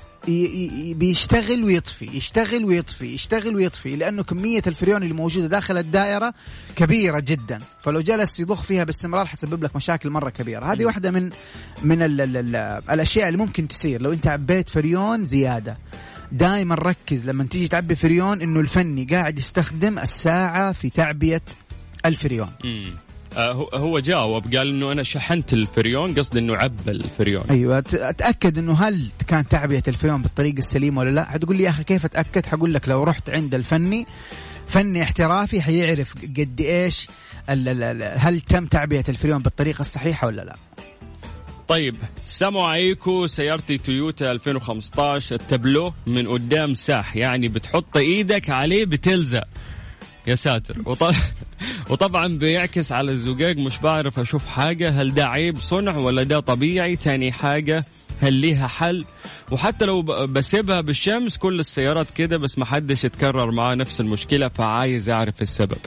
بيشتغل 0.95 1.65
ويطفي 1.65 2.05
يشتغل 2.17 2.65
ويطفي 2.65 3.15
يشتغل 3.15 3.57
ويطفي 3.57 3.97
لأنه 3.97 4.23
كمية 4.23 4.63
الفريون 4.67 5.03
اللي 5.03 5.15
موجودة 5.15 5.47
داخل 5.47 5.79
الدائرة 5.79 6.35
كبيرة 6.77 7.21
جدا. 7.21 7.61
فلو 7.85 8.01
جلس 8.01 8.41
يضخ 8.41 8.63
فيها 8.63 8.85
باستمرار 8.85 9.27
حتسبب 9.27 9.65
لك 9.65 9.77
مشاكل 9.77 10.11
مرة 10.11 10.31
كبيرة. 10.31 10.73
هذه 10.73 10.85
واحدة 10.85 11.11
من 11.11 11.31
من 11.83 12.03
ال 12.03 12.21
ال 12.21 12.37
ال 12.37 12.57
الأشياء 12.91 13.29
اللي 13.29 13.39
ممكن 13.39 13.69
تصير. 13.69 14.03
لو 14.03 14.13
أنت 14.13 14.27
عبيت 14.27 14.69
فريون 14.69 15.25
زيادة. 15.25 15.79
دائما 16.33 16.75
ركز 16.75 17.27
لما 17.27 17.45
تيجي 17.45 17.69
تعبي 17.69 17.95
فريون 17.95 18.43
إنه 18.43 18.61
الفني 18.61 19.05
قاعد 19.05 19.39
يستخدم 19.39 19.99
الساعة 19.99 20.73
في 20.73 20.91
تعبية 20.91 21.43
الفريون. 22.07 22.51
هو- 23.39 23.71
هو 23.75 23.99
جاوب 23.99 24.55
قال 24.57 24.69
إنه 24.69 24.93
أنا 24.93 25.03
شحنت 25.03 25.53
الفريون 25.53 26.15
قصد 26.15 26.37
إنه 26.37 26.57
عبى 26.57 26.91
الفريون. 26.91 27.45
أيوه 27.51 27.79
أتأكد 27.95 28.59
إنه 28.59 28.75
هل 28.75 29.09
كان 29.29 29.49
تعبئة 29.49 29.83
الفريون 29.89 30.23
بالطريقة 30.23 30.59
السليمة 30.59 31.01
ولا 31.01 31.11
لا؟ 31.11 31.25
حتقول 31.25 31.57
لي 31.57 31.63
يا 31.63 31.71
أخي 31.71 31.85
كيف 31.85 32.05
أتأكد؟ 32.05 32.47
حقول 32.47 32.75
لك 32.75 32.89
لو 32.89 33.03
رحت 33.03 33.31
عند 33.31 33.55
الفني 33.55 34.07
فني 34.69 35.03
احترافي 35.03 35.63
حيعرف 35.63 36.15
قد 36.39 36.61
إيش 36.61 37.09
هل 38.17 38.41
تم 38.41 38.67
تعبئة 38.67 39.05
الفريون 39.09 39.43
بالطريقة 39.43 39.81
الصحيحة 39.81 40.27
ولا 40.27 40.43
لا. 40.43 40.57
طيب 41.69 41.97
السلام 42.27 42.59
عليكم 42.59 43.27
سيارتي 43.27 43.79
تويوتا 43.79 44.31
2015 44.33 45.35
التابلو 45.35 45.93
من 46.07 46.29
قدام 46.29 46.75
ساح 46.75 47.17
يعني 47.17 47.49
بتحط 47.49 47.97
إيدك 47.97 48.51
عليه 48.51 48.85
بتلزق. 48.85 49.45
يا 50.27 50.35
ساتر. 50.35 50.77
وط... 50.87 51.15
وطبعا 51.91 52.39
بيعكس 52.39 52.93
على 52.93 53.11
الزجاج 53.13 53.59
مش 53.59 53.79
بعرف 53.79 54.19
أشوف 54.19 54.47
حاجة 54.47 54.91
هل 55.03 55.15
ده 55.15 55.27
عيب 55.27 55.61
صنع 55.61 55.97
ولا 55.97 56.23
ده 56.23 56.41
طبيعي؟ 56.41 56.97
تاني 56.97 57.33
حاجة 57.33 57.85
هل 58.21 58.33
ليها 58.33 58.67
حل؟ 58.67 59.05
وحتى 59.53 59.85
لو 59.85 60.03
بسيبها 60.27 60.81
بالشمس 60.81 61.37
كل 61.37 61.61
السيارات 61.61 62.11
كده 62.11 62.37
بس 62.39 62.59
ما 62.59 62.65
حدش 62.65 63.05
يتكرر 63.05 63.51
معاه 63.51 63.75
نفس 63.75 64.01
المشكلة 64.01 64.49
فعايز 64.49 65.09
أعرف 65.11 65.43
السبب. 65.43 65.79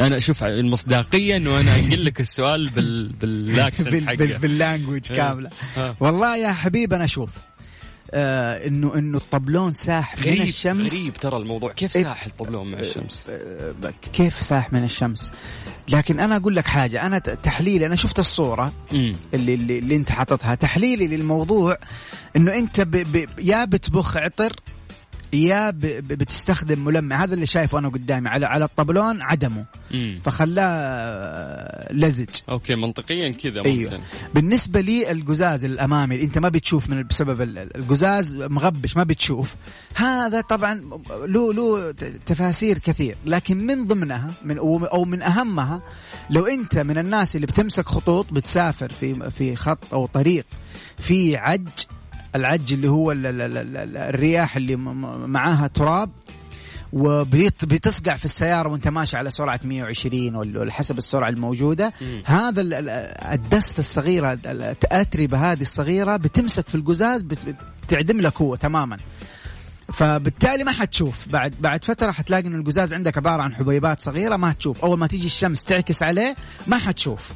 أنا 0.00 0.16
أشوف 0.16 0.44
المصداقيه 0.44 1.36
انه 1.36 1.60
أنا 1.60 1.76
انقل 1.76 2.04
لك 2.04 2.20
السؤال 2.20 2.68
بال 2.68 3.08
بال 3.08 3.28
accent 3.28 3.88
بال- 3.94 4.06
حقه. 4.08 4.16
بال- 4.16 4.38
بال 4.38 4.50
language 4.50 5.00
كاملة. 5.00 5.50
آه. 5.78 5.96
والله 6.00 6.36
يا 6.36 6.52
حبيب 6.52 6.92
أنا 6.92 7.04
أشوف 7.04 7.30
آه 8.12 8.66
انه 8.66 8.94
إنه 8.94 9.18
الطبلون 9.18 9.72
ساح 9.72 10.18
من 10.18 10.24
قريب 10.24 10.42
الشمس. 10.42 10.92
غريب 10.92 11.12
ترى 11.12 11.36
الموضوع. 11.36 11.72
كيف 11.72 11.96
إيه. 11.96 12.02
ساح 12.02 12.26
الطبلون 12.26 12.70
مع 12.70 12.78
الشمس؟ 12.78 13.24
آه، 13.28 13.74
كيف 14.12 14.42
ساح 14.42 14.72
من 14.72 14.84
الشمس؟ 14.84 15.32
لكن 15.88 16.20
أنا 16.20 16.36
أقول 16.36 16.56
لك 16.56 16.66
حاجة. 16.66 17.06
أنا 17.06 17.18
تحليلي 17.18 17.86
أنا 17.86 17.96
شفت 17.96 18.18
الصورة 18.18 18.72
اللي 18.92 19.54
اللي, 19.54 19.78
اللي 19.78 19.96
أنت 19.96 20.10
حاططها. 20.12 20.54
تحليلي 20.54 21.06
للموضوع 21.06 21.76
إنه 22.36 22.54
أنت 22.54 22.80
ب 22.80 22.90
ب 22.90 23.28
يا 23.38 23.64
بتبخ 23.64 24.16
عطر 24.16 24.56
يا 25.32 25.70
ب 25.70 25.80
ب 25.80 26.08
بتستخدم 26.08 26.84
ملمع. 26.84 27.24
هذا 27.24 27.34
اللي 27.34 27.46
شايفه 27.46 27.78
أنا 27.78 27.88
قدامي. 27.88 28.28
على 28.28 28.46
على 28.46 28.64
الطبلون 28.64 29.22
عدمه. 29.22 29.64
فخلاه 30.24 31.92
لزج. 31.92 32.28
أوكي 32.48 32.74
منطقيا 32.74 33.28
كذا 33.28 33.56
ممكن. 33.56 33.70
أيوه. 33.70 34.00
بالنسبة 34.34 34.80
لي 34.80 35.10
القزاز 35.12 35.64
الأمامي 35.64 36.14
اللي 36.14 36.26
أنت 36.26 36.38
ما 36.38 36.48
بتشوف 36.48 36.90
من 36.90 37.02
بسبب 37.02 37.40
ال- 37.42 37.58
ال- 37.58 37.76
القزاز 37.76 38.36
مغبش 38.36 38.96
ما 38.96 39.02
بتشوف. 39.04 39.54
هذا 39.94 40.40
طبعا 40.40 40.74
له 41.26 41.52
له 41.52 41.90
تفاسير 42.26 42.78
كثير 42.78 43.16
لكن 43.26 43.66
من 43.66 43.86
ضمنها 43.86 44.30
من 44.44 44.58
أو 44.58 45.04
من 45.04 45.22
أهمها 45.22 45.82
لو 46.30 46.46
أنت 46.46 46.78
من 46.78 46.98
الناس 46.98 47.36
اللي 47.36 47.46
بتمسك 47.46 47.86
خطوط 47.86 48.32
بتسافر 48.32 48.88
في 48.92 49.30
في 49.30 49.56
خط 49.56 49.78
أو 49.94 50.06
طريق 50.06 50.44
في 50.98 51.36
عج 51.36 51.68
العج 52.34 52.72
اللي 52.72 52.88
هو 52.88 53.12
ال- 53.12 53.26
ال- 53.26 53.40
ال- 53.42 53.76
ال- 53.76 53.96
الرياح 53.96 54.56
اللي 54.56 54.76
معاها 54.76 55.66
تراب 55.66 56.10
وبتصقع 56.92 58.16
في 58.16 58.24
السيارة 58.24 58.68
وانت 58.68 58.88
ماشي 58.88 59.16
على 59.16 59.30
سرعة 59.30 59.60
120 59.64 60.34
ولا 60.34 60.72
حسب 60.72 60.98
السرعة 60.98 61.28
الموجودة. 61.28 61.92
مم. 62.00 62.22
هذا 62.26 62.60
ال- 62.60 62.74
ال- 62.74 62.88
الدست 63.32 63.78
الصغيرة 63.78 64.32
ال- 64.32 64.46
الأتربة 64.46 65.52
هذه 65.52 65.60
الصغيرة 65.62 66.16
بتمسك 66.16 66.68
في 66.68 66.74
القزاز 66.74 67.22
بت- 67.22 67.56
بتعدم 67.86 68.20
لك 68.20 68.40
هو 68.42 68.54
تماما. 68.54 68.96
فبالتالي 69.92 70.64
ما 70.64 70.72
حتشوف. 70.72 71.28
بعد 71.28 71.54
بعد 71.60 71.84
فترة 71.84 72.10
حتلاقي 72.10 72.46
إن 72.46 72.54
القزاز 72.60 72.92
عندك 72.94 73.16
عبارة 73.18 73.42
عن 73.42 73.54
حبيبات 73.54 74.00
صغيرة 74.00 74.36
ما 74.36 74.52
تشوف. 74.52 74.84
أول 74.84 74.98
ما 74.98 75.06
تيجي 75.06 75.26
الشمس 75.26 75.64
تعكس 75.64 76.02
عليه 76.02 76.36
ما 76.66 76.78
حتشوف. 76.78 77.32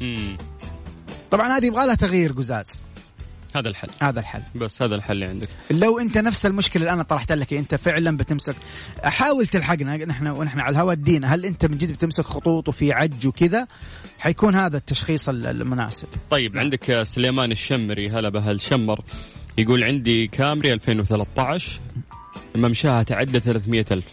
طبعا 1.31 1.49
هذه 1.57 1.67
يبغى 1.67 1.87
لها 1.87 1.95
تغيير 1.95 2.33
قزاز. 2.33 2.83
هذا 3.57 3.69
الحل. 3.69 3.89
هذا 4.03 4.21
الحل. 4.21 4.43
بس 4.55 4.83
هذا 4.83 4.95
الحل 4.95 5.13
اللي 5.13 5.27
عندك. 5.27 5.49
لو 5.71 5.99
انت 5.99 6.19
نفس 6.19 6.47
المشكلة 6.47 6.83
اللي 6.83 6.93
أنا 6.93 7.03
طرحت 7.03 7.33
لك 7.33 7.53
انت 7.53 7.75
فعلا 7.75 8.17
بتمسك. 8.17 8.55
حاول 9.05 9.47
تلحقنا 9.47 9.97
نحن 10.05 10.27
ونحن 10.27 10.61
على 10.61 10.73
الهواء 10.73 10.93
ادينا 10.93 11.35
هل 11.35 11.45
انت 11.45 11.67
من 11.67 11.79
جد 11.79 11.93
بتمسك 11.93 12.25
خطوط 12.25 12.69
وفي 12.69 12.93
عج 12.93 13.27
وكذا؟ 13.27 13.67
حيكون 14.19 14.55
هذا 14.55 14.77
التشخيص 14.77 15.29
ال- 15.29 15.47
المناسب. 15.47 16.09
طيب 16.31 16.59
عندك 16.59 17.03
سليمان 17.03 17.53
الشمري. 17.53 18.11
هلا 18.11 18.29
بهالشمر 18.29 19.01
يقول 19.59 19.85
عندي 19.85 20.27
كامري 20.27 20.73
2013 20.73 21.81
ممشاها 22.55 23.03
تعدى 23.03 23.41
300 23.41 23.85
ألف. 23.93 24.05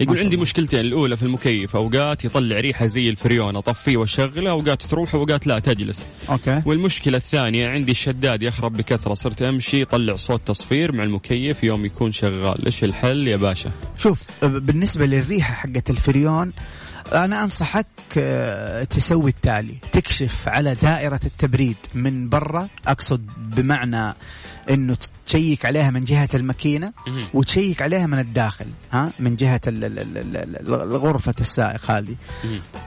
يقول 0.00 0.18
عندي. 0.18 0.36
مشكلتين 0.36 0.80
الأولى 0.80 1.16
في 1.16 1.22
المكيف 1.22 1.76
أوقات 1.76 2.24
يطلع 2.24 2.56
ريحة 2.56 2.86
زي 2.86 3.08
الفريون 3.08 3.56
أطفيه 3.56 3.96
وأشغله 3.96 4.50
أوقات 4.50 4.82
تروح 4.82 5.14
وأوقات 5.14 5.46
لا 5.46 5.58
تجلس. 5.58 6.08
أوكي. 6.28 6.62
والمشكلة 6.66 7.16
الثانية 7.16 7.68
عندي 7.68 7.90
الشداد 7.90 8.42
يخرب 8.42 8.72
بكثرة 8.72 9.14
صرت 9.14 9.42
أمشي 9.42 9.80
يطلع 9.80 10.16
صوت 10.16 10.40
تصفير 10.46 10.92
مع 10.92 11.04
المكيف 11.04 11.64
يوم 11.64 11.84
يكون 11.84 12.12
شغال. 12.12 12.66
إيش 12.66 12.84
الحل 12.84 13.28
يا 13.28 13.36
باشا؟ 13.36 13.70
شوف 13.98 14.18
بالنسبة 14.42 15.06
للريحة 15.06 15.54
حقت 15.54 15.90
الفريون 15.90 16.52
أنا 17.12 17.42
أنصحك 17.42 17.86
آه، 18.18 18.84
تسوي 18.84 19.30
التالي. 19.30 19.74
تكشف 19.92 20.48
على 20.48 20.74
دائرة 20.82 21.20
التبريد 21.24 21.76
من 21.94 22.28
برا. 22.28 22.68
أقصد 22.86 23.26
بمعنى 23.38 24.14
إنه 24.70 24.96
تشيك 25.26 25.64
عليها 25.64 25.90
من 25.90 26.04
جهة 26.04 26.28
الماكينة. 26.34 26.92
وتشيك 27.34 27.82
عليها 27.82 28.06
من 28.06 28.18
الداخل 28.18 28.66
ها 28.92 29.10
من 29.18 29.36
جهة 29.36 29.60
ال- 29.66 29.84
ال- 29.84 29.98
ال- 29.98 30.18
ال- 30.36 30.72
ال- 30.72 30.96
غرفه 30.96 31.34
السائق 31.40 31.90
هذه. 31.90 32.14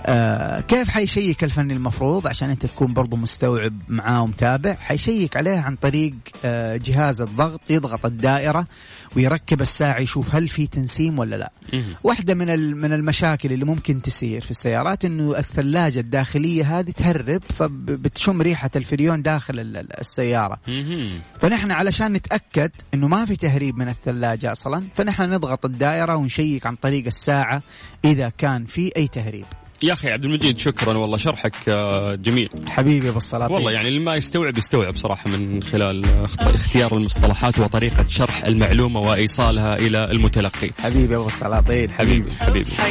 آه 0.06 0.60
كيف 0.60 0.90
حيشيك 0.90 1.44
الفني 1.44 1.74
المفروض 1.74 2.28
عشان 2.28 2.50
انت 2.50 2.66
تكون 2.66 2.94
برضو 2.94 3.18
مستوعب 3.18 3.74
معاه 3.88 4.22
ومتابع 4.22 4.74
حيشيك 4.74 5.38
عليه 5.38 5.60
عن 5.60 5.76
طريق 5.76 6.14
آه 6.46 6.78
جهاز 6.78 7.22
الضغط 7.22 7.62
يضغط 7.70 8.06
الدائرة 8.06 8.68
ويركب 9.16 9.62
الساعة 9.62 10.00
يشوف 10.00 10.36
هل 10.36 10.48
في 10.48 10.68
تنسيم 10.68 11.20
ولا 11.20 11.36
لا 11.36 11.52
مهم. 11.74 11.94
واحدة 12.04 12.34
من 12.34 12.76
من 12.78 12.94
المشاكل 12.94 13.54
اللي 13.54 13.66
ممكن 13.66 14.02
تصير 14.02 14.42
في 14.42 14.52
السيارات 14.52 15.06
إنه 15.06 15.38
الثلاجة 15.38 16.00
الداخلية 16.00 16.80
هذه 16.80 16.92
تهرب 16.92 17.42
فبتشم 17.60 18.42
ريحة 18.42 18.70
الفريون 18.76 19.22
داخل 19.22 19.60
ال- 19.60 19.78
ال- 19.78 20.00
السيارة 20.00 20.60
مهم. 20.68 21.12
فنحن 21.40 21.72
علشان 21.72 22.20
نتأكد 22.34 22.72
إنه 22.94 23.08
ما 23.08 23.26
في 23.26 23.36
تهريب 23.36 23.78
من 23.78 23.90
الثلاجة 23.90 24.52
أصلا 24.52 24.84
فنحن 24.96 25.24
نضغط 25.34 25.66
الدائرة 25.66 26.16
ونشيك 26.16 26.66
عن 26.66 26.76
طريق 26.76 27.06
الساعة 27.06 27.62
إذا 28.06 28.30
كان 28.38 28.66
في 28.66 28.92
أي 28.98 29.08
تهريب. 29.08 29.46
يا 29.84 29.94
أخي 29.94 30.08
عبد 30.12 30.26
المجيد 30.26 30.58
شكرا 30.60 30.98
والله 30.98 31.18
شرحك 31.18 31.54
آه، 31.70 32.16
جميل. 32.16 32.50
حبيبي 32.70 33.10
أبو 33.10 33.18
السلاطين 33.18 33.56
والله 33.56 33.72
يعني 33.72 33.88
اللي 33.88 34.00
ما 34.00 34.16
يستوعب 34.16 34.58
يستوعب 34.58 34.96
صراحة 34.96 35.30
من 35.30 35.64
خلال 35.64 36.06
أخت- 36.28 36.42
اختيار 36.48 36.98
المصطلحات 36.98 37.60
وطريقة 37.60 38.06
شرح 38.08 38.44
المعلومة 38.46 39.00
وإيصالها 39.00 39.74
إلى 39.74 40.12
المتلقي. 40.12 40.70
حبيبي 40.82 41.16
أبو 41.16 41.28
السلاطين 41.28 41.92
حبيبي 41.92 42.32
حبيبي. 42.32 42.72